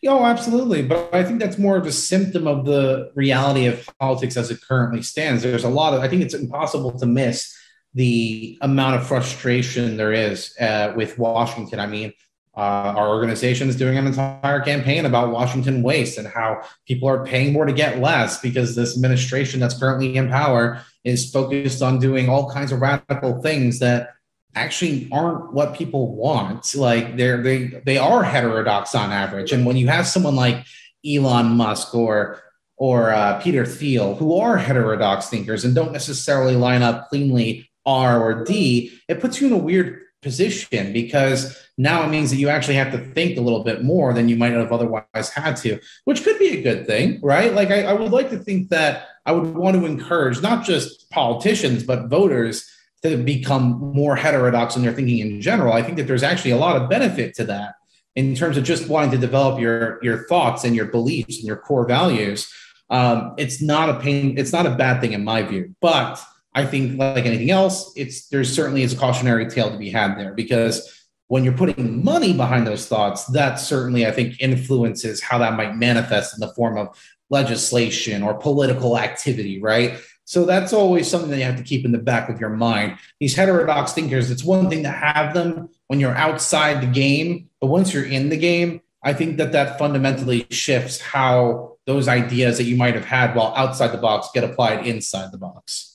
Oh, 0.07 0.23
absolutely. 0.23 0.83
But 0.83 1.13
I 1.13 1.25
think 1.25 1.41
that's 1.41 1.57
more 1.57 1.75
of 1.75 1.85
a 1.85 1.91
symptom 1.91 2.47
of 2.47 2.65
the 2.65 3.11
reality 3.13 3.65
of 3.65 3.89
politics 3.99 4.37
as 4.37 4.51
it 4.51 4.61
currently 4.61 5.01
stands. 5.01 5.43
There's 5.43 5.65
a 5.65 5.69
lot 5.69 5.93
of, 5.93 6.01
I 6.01 6.07
think 6.07 6.21
it's 6.21 6.33
impossible 6.33 6.97
to 6.97 7.05
miss 7.05 7.53
the 7.93 8.57
amount 8.61 8.95
of 8.95 9.07
frustration 9.07 9.97
there 9.97 10.13
is 10.13 10.55
uh, 10.59 10.93
with 10.95 11.17
Washington. 11.17 11.79
I 11.79 11.87
mean, 11.87 12.13
uh, 12.57 12.93
our 12.95 13.09
organization 13.09 13.67
is 13.67 13.75
doing 13.75 13.97
an 13.97 14.07
entire 14.07 14.61
campaign 14.61 15.05
about 15.05 15.31
Washington 15.31 15.83
waste 15.83 16.17
and 16.17 16.27
how 16.27 16.61
people 16.87 17.09
are 17.09 17.25
paying 17.25 17.51
more 17.51 17.65
to 17.65 17.73
get 17.73 17.99
less 17.99 18.39
because 18.39 18.75
this 18.75 18.95
administration 18.95 19.59
that's 19.59 19.77
currently 19.77 20.15
in 20.15 20.29
power 20.29 20.81
is 21.03 21.29
focused 21.29 21.81
on 21.81 21.99
doing 21.99 22.29
all 22.29 22.49
kinds 22.49 22.71
of 22.71 22.79
radical 22.79 23.41
things 23.41 23.79
that 23.79 24.13
actually 24.55 25.09
aren't 25.11 25.53
what 25.53 25.75
people 25.75 26.15
want. 26.15 26.73
Like 26.75 27.17
they're 27.17 27.41
they 27.41 27.81
they 27.85 27.97
are 27.97 28.23
heterodox 28.23 28.95
on 28.95 29.11
average. 29.11 29.51
And 29.51 29.65
when 29.65 29.75
you 29.75 29.87
have 29.89 30.07
someone 30.07 30.35
like 30.35 30.65
Elon 31.05 31.47
Musk 31.47 31.93
or 31.93 32.41
or 32.77 33.11
uh, 33.11 33.41
Peter 33.41 33.65
Thiel, 33.65 34.15
who 34.15 34.37
are 34.37 34.57
heterodox 34.57 35.27
thinkers 35.29 35.65
and 35.65 35.75
don't 35.75 35.93
necessarily 35.93 36.55
line 36.55 36.81
up 36.81 37.09
cleanly 37.09 37.69
R 37.85 38.21
or 38.21 38.43
D, 38.43 38.93
it 39.07 39.19
puts 39.19 39.39
you 39.39 39.47
in 39.47 39.53
a 39.53 39.57
weird 39.57 40.01
position 40.25 40.91
because 40.91 41.37
now 41.77 41.97
it 42.03 42.09
means 42.09 42.29
that 42.31 42.41
you 42.43 42.49
actually 42.49 42.79
have 42.81 42.91
to 42.91 43.01
think 43.15 43.37
a 43.37 43.45
little 43.47 43.63
bit 43.69 43.79
more 43.83 44.09
than 44.15 44.27
you 44.27 44.37
might 44.41 44.53
have 44.53 44.71
otherwise 44.71 45.29
had 45.33 45.55
to, 45.63 45.79
which 46.07 46.23
could 46.23 46.39
be 46.45 46.49
a 46.57 46.63
good 46.67 46.81
thing, 46.89 47.19
right? 47.21 47.51
Like, 47.59 47.69
I, 47.69 47.79
I 47.91 47.93
would 47.93 48.11
like 48.19 48.29
to 48.31 48.39
think 48.39 48.69
that 48.69 48.93
I 49.25 49.31
would 49.35 49.55
want 49.55 49.77
to 49.77 49.85
encourage 49.85 50.41
not 50.41 50.65
just 50.65 50.89
politicians, 51.11 51.83
but 51.83 52.09
voters 52.09 52.55
to 53.03 53.17
become 53.17 53.65
more 53.93 54.15
heterodox 54.15 54.75
in 54.75 54.81
their 54.83 54.95
thinking 54.97 55.19
in 55.19 55.41
general. 55.41 55.73
I 55.79 55.83
think 55.83 55.97
that 55.97 56.07
there's 56.07 56.27
actually 56.31 56.51
a 56.51 56.57
lot 56.65 56.75
of 56.75 56.89
benefit 56.89 57.35
to 57.35 57.43
that. 57.45 57.75
in 58.15 58.33
terms 58.33 58.57
of 58.57 58.63
just 58.63 58.87
wanting 58.87 59.11
to 59.11 59.17
develop 59.17 59.59
your 59.59 59.99
your 60.01 60.25
thoughts 60.27 60.63
and 60.63 60.75
your 60.75 60.85
beliefs 60.85 61.37
and 61.37 61.45
your 61.45 61.57
core 61.57 61.85
values, 61.85 62.51
um, 62.89 63.33
it's 63.37 63.61
not 63.61 63.89
a 63.89 63.99
pain. 63.99 64.37
It's 64.37 64.53
not 64.53 64.65
a 64.65 64.75
bad 64.75 65.01
thing 65.01 65.13
in 65.13 65.23
my 65.23 65.43
view. 65.43 65.75
But 65.81 66.21
I 66.55 66.65
think, 66.65 66.97
like 66.97 67.25
anything 67.25 67.51
else, 67.51 67.91
it's 67.95 68.29
there's 68.29 68.53
certainly 68.53 68.81
is 68.81 68.93
a 68.93 68.97
cautionary 68.97 69.47
tale 69.47 69.69
to 69.69 69.77
be 69.77 69.89
had 69.89 70.17
there 70.17 70.33
because 70.33 71.05
when 71.27 71.43
you're 71.43 71.57
putting 71.57 72.03
money 72.03 72.33
behind 72.33 72.65
those 72.65 72.87
thoughts, 72.87 73.25
that 73.27 73.55
certainly 73.55 74.07
I 74.07 74.11
think 74.11 74.39
influences 74.39 75.21
how 75.21 75.37
that 75.39 75.57
might 75.57 75.75
manifest 75.75 76.33
in 76.33 76.39
the 76.39 76.53
form 76.53 76.77
of 76.77 76.97
legislation 77.29 78.23
or 78.23 78.35
political 78.35 78.97
activity, 78.97 79.61
right? 79.61 79.99
So 80.23 80.45
that's 80.45 80.73
always 80.73 81.09
something 81.09 81.29
that 81.29 81.37
you 81.37 81.43
have 81.43 81.57
to 81.57 81.63
keep 81.63 81.83
in 81.83 81.91
the 81.91 81.99
back 81.99 82.29
of 82.29 82.39
your 82.39 82.49
mind. 82.49 82.97
These 83.19 83.35
heterodox 83.35 83.93
thinkers, 83.93 84.31
it's 84.31 84.43
one 84.43 84.69
thing 84.69 84.83
to 84.83 84.89
have 84.89 85.33
them 85.33 85.69
when 85.87 85.99
you're 85.99 86.15
outside 86.15 86.81
the 86.81 86.87
game, 86.87 87.49
but 87.59 87.67
once 87.67 87.93
you're 87.93 88.05
in 88.05 88.29
the 88.29 88.37
game, 88.37 88.81
I 89.03 89.13
think 89.13 89.37
that 89.37 89.51
that 89.51 89.77
fundamentally 89.77 90.47
shifts 90.49 90.99
how 90.99 91.77
those 91.85 92.07
ideas 92.07 92.57
that 92.57 92.63
you 92.63 92.75
might 92.75 92.95
have 92.95 93.05
had 93.05 93.35
while 93.35 93.53
outside 93.55 93.89
the 93.89 93.99
box 93.99 94.29
get 94.33 94.43
applied 94.43 94.87
inside 94.87 95.31
the 95.31 95.37
box. 95.37 95.94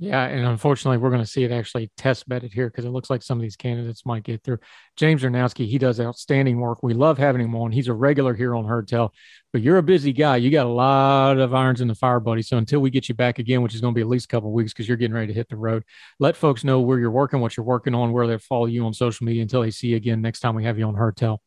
Yeah, 0.00 0.22
and 0.26 0.46
unfortunately, 0.46 0.98
we're 0.98 1.10
going 1.10 1.24
to 1.24 1.26
see 1.26 1.42
it 1.42 1.50
actually 1.50 1.90
test 1.96 2.28
bedded 2.28 2.52
here 2.52 2.68
because 2.68 2.84
it 2.84 2.90
looks 2.90 3.10
like 3.10 3.20
some 3.20 3.36
of 3.36 3.42
these 3.42 3.56
candidates 3.56 4.06
might 4.06 4.22
get 4.22 4.44
through. 4.44 4.58
James 4.94 5.22
Czerniawski, 5.22 5.66
he 5.66 5.76
does 5.76 5.98
outstanding 5.98 6.60
work. 6.60 6.84
We 6.84 6.94
love 6.94 7.18
having 7.18 7.40
him 7.42 7.56
on. 7.56 7.72
He's 7.72 7.88
a 7.88 7.92
regular 7.92 8.32
here 8.32 8.54
on 8.54 8.64
Heard 8.64 8.86
Tell, 8.86 9.12
but 9.52 9.60
you're 9.60 9.78
a 9.78 9.82
busy 9.82 10.12
guy. 10.12 10.36
You 10.36 10.52
got 10.52 10.66
a 10.66 10.68
lot 10.68 11.38
of 11.38 11.52
irons 11.52 11.80
in 11.80 11.88
the 11.88 11.96
fire, 11.96 12.20
buddy. 12.20 12.42
So 12.42 12.58
until 12.58 12.78
we 12.78 12.90
get 12.90 13.08
you 13.08 13.16
back 13.16 13.40
again, 13.40 13.60
which 13.60 13.74
is 13.74 13.80
going 13.80 13.92
to 13.92 13.98
be 13.98 14.02
at 14.02 14.08
least 14.08 14.26
a 14.26 14.28
couple 14.28 14.52
weeks 14.52 14.72
because 14.72 14.86
you're 14.86 14.96
getting 14.96 15.16
ready 15.16 15.26
to 15.26 15.32
hit 15.32 15.48
the 15.48 15.56
road, 15.56 15.82
let 16.20 16.36
folks 16.36 16.62
know 16.62 16.80
where 16.80 17.00
you're 17.00 17.10
working, 17.10 17.40
what 17.40 17.56
you're 17.56 17.66
working 17.66 17.96
on, 17.96 18.12
where 18.12 18.28
they 18.28 18.38
follow 18.38 18.66
you 18.66 18.86
on 18.86 18.94
social 18.94 19.26
media 19.26 19.42
until 19.42 19.62
they 19.62 19.72
see 19.72 19.88
you 19.88 19.96
again 19.96 20.22
next 20.22 20.38
time 20.40 20.54
we 20.54 20.62
have 20.62 20.78
you 20.78 20.84
on 20.84 20.94
Heard 20.94 21.16
Tell. 21.16 21.42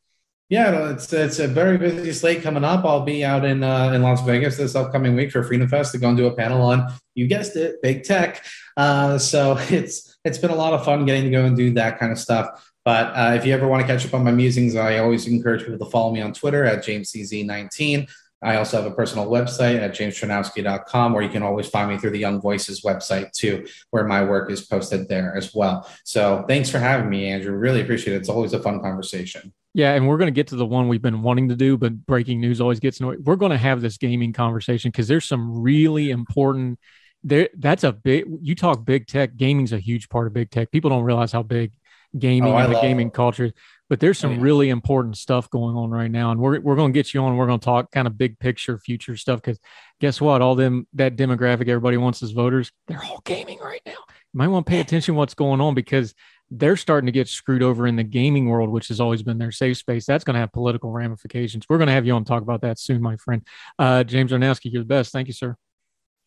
Yeah, 0.51 0.91
it's 0.91 1.13
it's 1.13 1.39
a 1.39 1.47
very 1.47 1.77
busy 1.77 2.11
slate 2.11 2.43
coming 2.43 2.65
up. 2.65 2.83
I'll 2.83 3.05
be 3.05 3.23
out 3.23 3.45
in 3.45 3.63
uh, 3.63 3.93
in 3.93 4.01
Las 4.01 4.21
Vegas 4.25 4.57
this 4.57 4.75
upcoming 4.75 5.15
week 5.15 5.31
for 5.31 5.43
Freedom 5.43 5.65
Fest 5.65 5.93
to 5.93 5.97
go 5.97 6.09
and 6.09 6.17
do 6.17 6.27
a 6.27 6.35
panel 6.35 6.61
on 6.61 6.91
you 7.15 7.25
guessed 7.25 7.55
it, 7.55 7.81
big 7.81 8.03
tech. 8.03 8.43
Uh, 8.75 9.17
so 9.17 9.57
it's 9.69 10.17
it's 10.25 10.37
been 10.37 10.51
a 10.51 10.55
lot 10.55 10.73
of 10.73 10.83
fun 10.83 11.05
getting 11.05 11.23
to 11.23 11.29
go 11.29 11.45
and 11.45 11.55
do 11.55 11.73
that 11.75 11.99
kind 11.99 12.11
of 12.11 12.19
stuff. 12.19 12.69
But 12.83 13.13
uh, 13.15 13.33
if 13.37 13.45
you 13.45 13.53
ever 13.53 13.65
want 13.65 13.79
to 13.79 13.87
catch 13.87 14.05
up 14.05 14.13
on 14.13 14.25
my 14.25 14.31
musings, 14.31 14.75
I 14.75 14.97
always 14.97 15.25
encourage 15.25 15.61
people 15.61 15.85
to 15.85 15.89
follow 15.89 16.11
me 16.11 16.19
on 16.19 16.33
Twitter 16.33 16.65
at 16.65 16.83
JamesCZ19. 16.83 18.09
I 18.43 18.57
also 18.57 18.81
have 18.81 18.91
a 18.91 18.93
personal 18.93 19.27
website 19.27 19.79
at 19.79 19.91
jamesczerniawski.com, 19.91 21.13
where 21.13 21.23
you 21.23 21.29
can 21.29 21.43
always 21.43 21.69
find 21.69 21.89
me 21.89 21.97
through 21.97 22.09
the 22.09 22.19
Young 22.19 22.41
Voices 22.41 22.81
website 22.81 23.31
too, 23.31 23.65
where 23.91 24.03
my 24.03 24.21
work 24.21 24.51
is 24.51 24.65
posted 24.65 25.07
there 25.07 25.33
as 25.37 25.55
well. 25.55 25.89
So 26.03 26.43
thanks 26.49 26.69
for 26.69 26.79
having 26.79 27.09
me, 27.09 27.27
Andrew. 27.27 27.55
Really 27.55 27.79
appreciate 27.79 28.15
it. 28.15 28.17
It's 28.17 28.29
always 28.29 28.51
a 28.51 28.61
fun 28.61 28.81
conversation. 28.81 29.53
Yeah, 29.73 29.93
and 29.93 30.07
we're 30.07 30.17
going 30.17 30.27
to 30.27 30.35
get 30.37 30.47
to 30.47 30.57
the 30.57 30.65
one 30.65 30.89
we've 30.89 31.01
been 31.01 31.21
wanting 31.21 31.49
to 31.49 31.55
do, 31.55 31.77
but 31.77 32.05
breaking 32.05 32.41
news 32.41 32.59
always 32.59 32.81
gets 32.81 32.99
annoying. 32.99 33.23
We're 33.23 33.37
going 33.37 33.51
to 33.51 33.57
have 33.57 33.81
this 33.81 33.97
gaming 33.97 34.33
conversation 34.33 34.91
because 34.91 35.07
there's 35.07 35.25
some 35.25 35.61
really 35.61 36.11
important. 36.11 36.79
There, 37.23 37.49
that's 37.57 37.83
a 37.83 37.93
big. 37.93 38.25
You 38.41 38.55
talk 38.55 38.83
big 38.83 39.07
tech. 39.07 39.37
Gaming's 39.37 39.71
a 39.71 39.79
huge 39.79 40.09
part 40.09 40.27
of 40.27 40.33
big 40.33 40.51
tech. 40.51 40.71
People 40.71 40.89
don't 40.89 41.03
realize 41.03 41.31
how 41.31 41.43
big 41.43 41.71
gaming 42.17 42.51
oh, 42.51 42.57
and 42.57 42.73
the 42.73 42.81
gaming 42.81 43.07
it. 43.07 43.13
culture 43.13 43.53
but 43.89 43.99
there's 43.99 44.17
some 44.17 44.31
oh, 44.31 44.35
yeah. 44.35 44.41
really 44.41 44.69
important 44.69 45.17
stuff 45.17 45.49
going 45.49 45.75
on 45.75 45.89
right 45.89 46.11
now 46.11 46.31
and 46.31 46.39
we're, 46.39 46.59
we're 46.59 46.75
going 46.75 46.91
to 46.91 46.97
get 46.97 47.13
you 47.13 47.21
on 47.21 47.37
we're 47.37 47.47
going 47.47 47.59
to 47.59 47.63
talk 47.63 47.91
kind 47.91 48.07
of 48.07 48.17
big 48.17 48.37
picture 48.39 48.77
future 48.77 49.15
stuff 49.15 49.41
because 49.41 49.59
guess 49.99 50.19
what 50.19 50.41
all 50.41 50.55
them 50.55 50.87
that 50.93 51.15
demographic 51.15 51.69
everybody 51.69 51.97
wants 51.97 52.21
as 52.21 52.31
voters 52.31 52.71
they're 52.87 53.03
all 53.03 53.21
gaming 53.23 53.59
right 53.59 53.81
now 53.85 53.97
might 54.33 54.47
want 54.47 54.65
to 54.65 54.69
pay 54.69 54.79
attention 54.81 55.13
to 55.13 55.17
what's 55.17 55.33
going 55.33 55.61
on 55.61 55.73
because 55.73 56.13
they're 56.49 56.77
starting 56.77 57.05
to 57.05 57.11
get 57.11 57.29
screwed 57.29 57.63
over 57.63 57.87
in 57.87 57.95
the 57.95 58.03
gaming 58.03 58.49
world 58.49 58.69
which 58.69 58.89
has 58.89 58.99
always 58.99 59.23
been 59.23 59.37
their 59.37 59.51
safe 59.51 59.77
space. 59.77 60.05
That's 60.05 60.23
going 60.23 60.33
to 60.33 60.39
have 60.39 60.51
political 60.51 60.91
ramifications. 60.91 61.65
We're 61.69 61.77
going 61.77 61.87
to 61.87 61.93
have 61.93 62.05
you 62.05 62.13
on 62.13 62.25
talk 62.25 62.41
about 62.41 62.61
that 62.61 62.79
soon 62.79 63.01
my 63.01 63.17
friend. 63.17 63.45
Uh, 63.79 64.03
james 64.03 64.31
czerniawski 64.31 64.71
you're 64.71 64.83
the 64.83 64.87
best. 64.87 65.11
Thank 65.11 65.27
you 65.27 65.33
sir. 65.33 65.55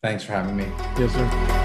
Thanks 0.01 0.23
for 0.23 0.33
having 0.33 0.55
me. 0.55 0.65
Yes 0.97 1.13
sir 1.13 1.64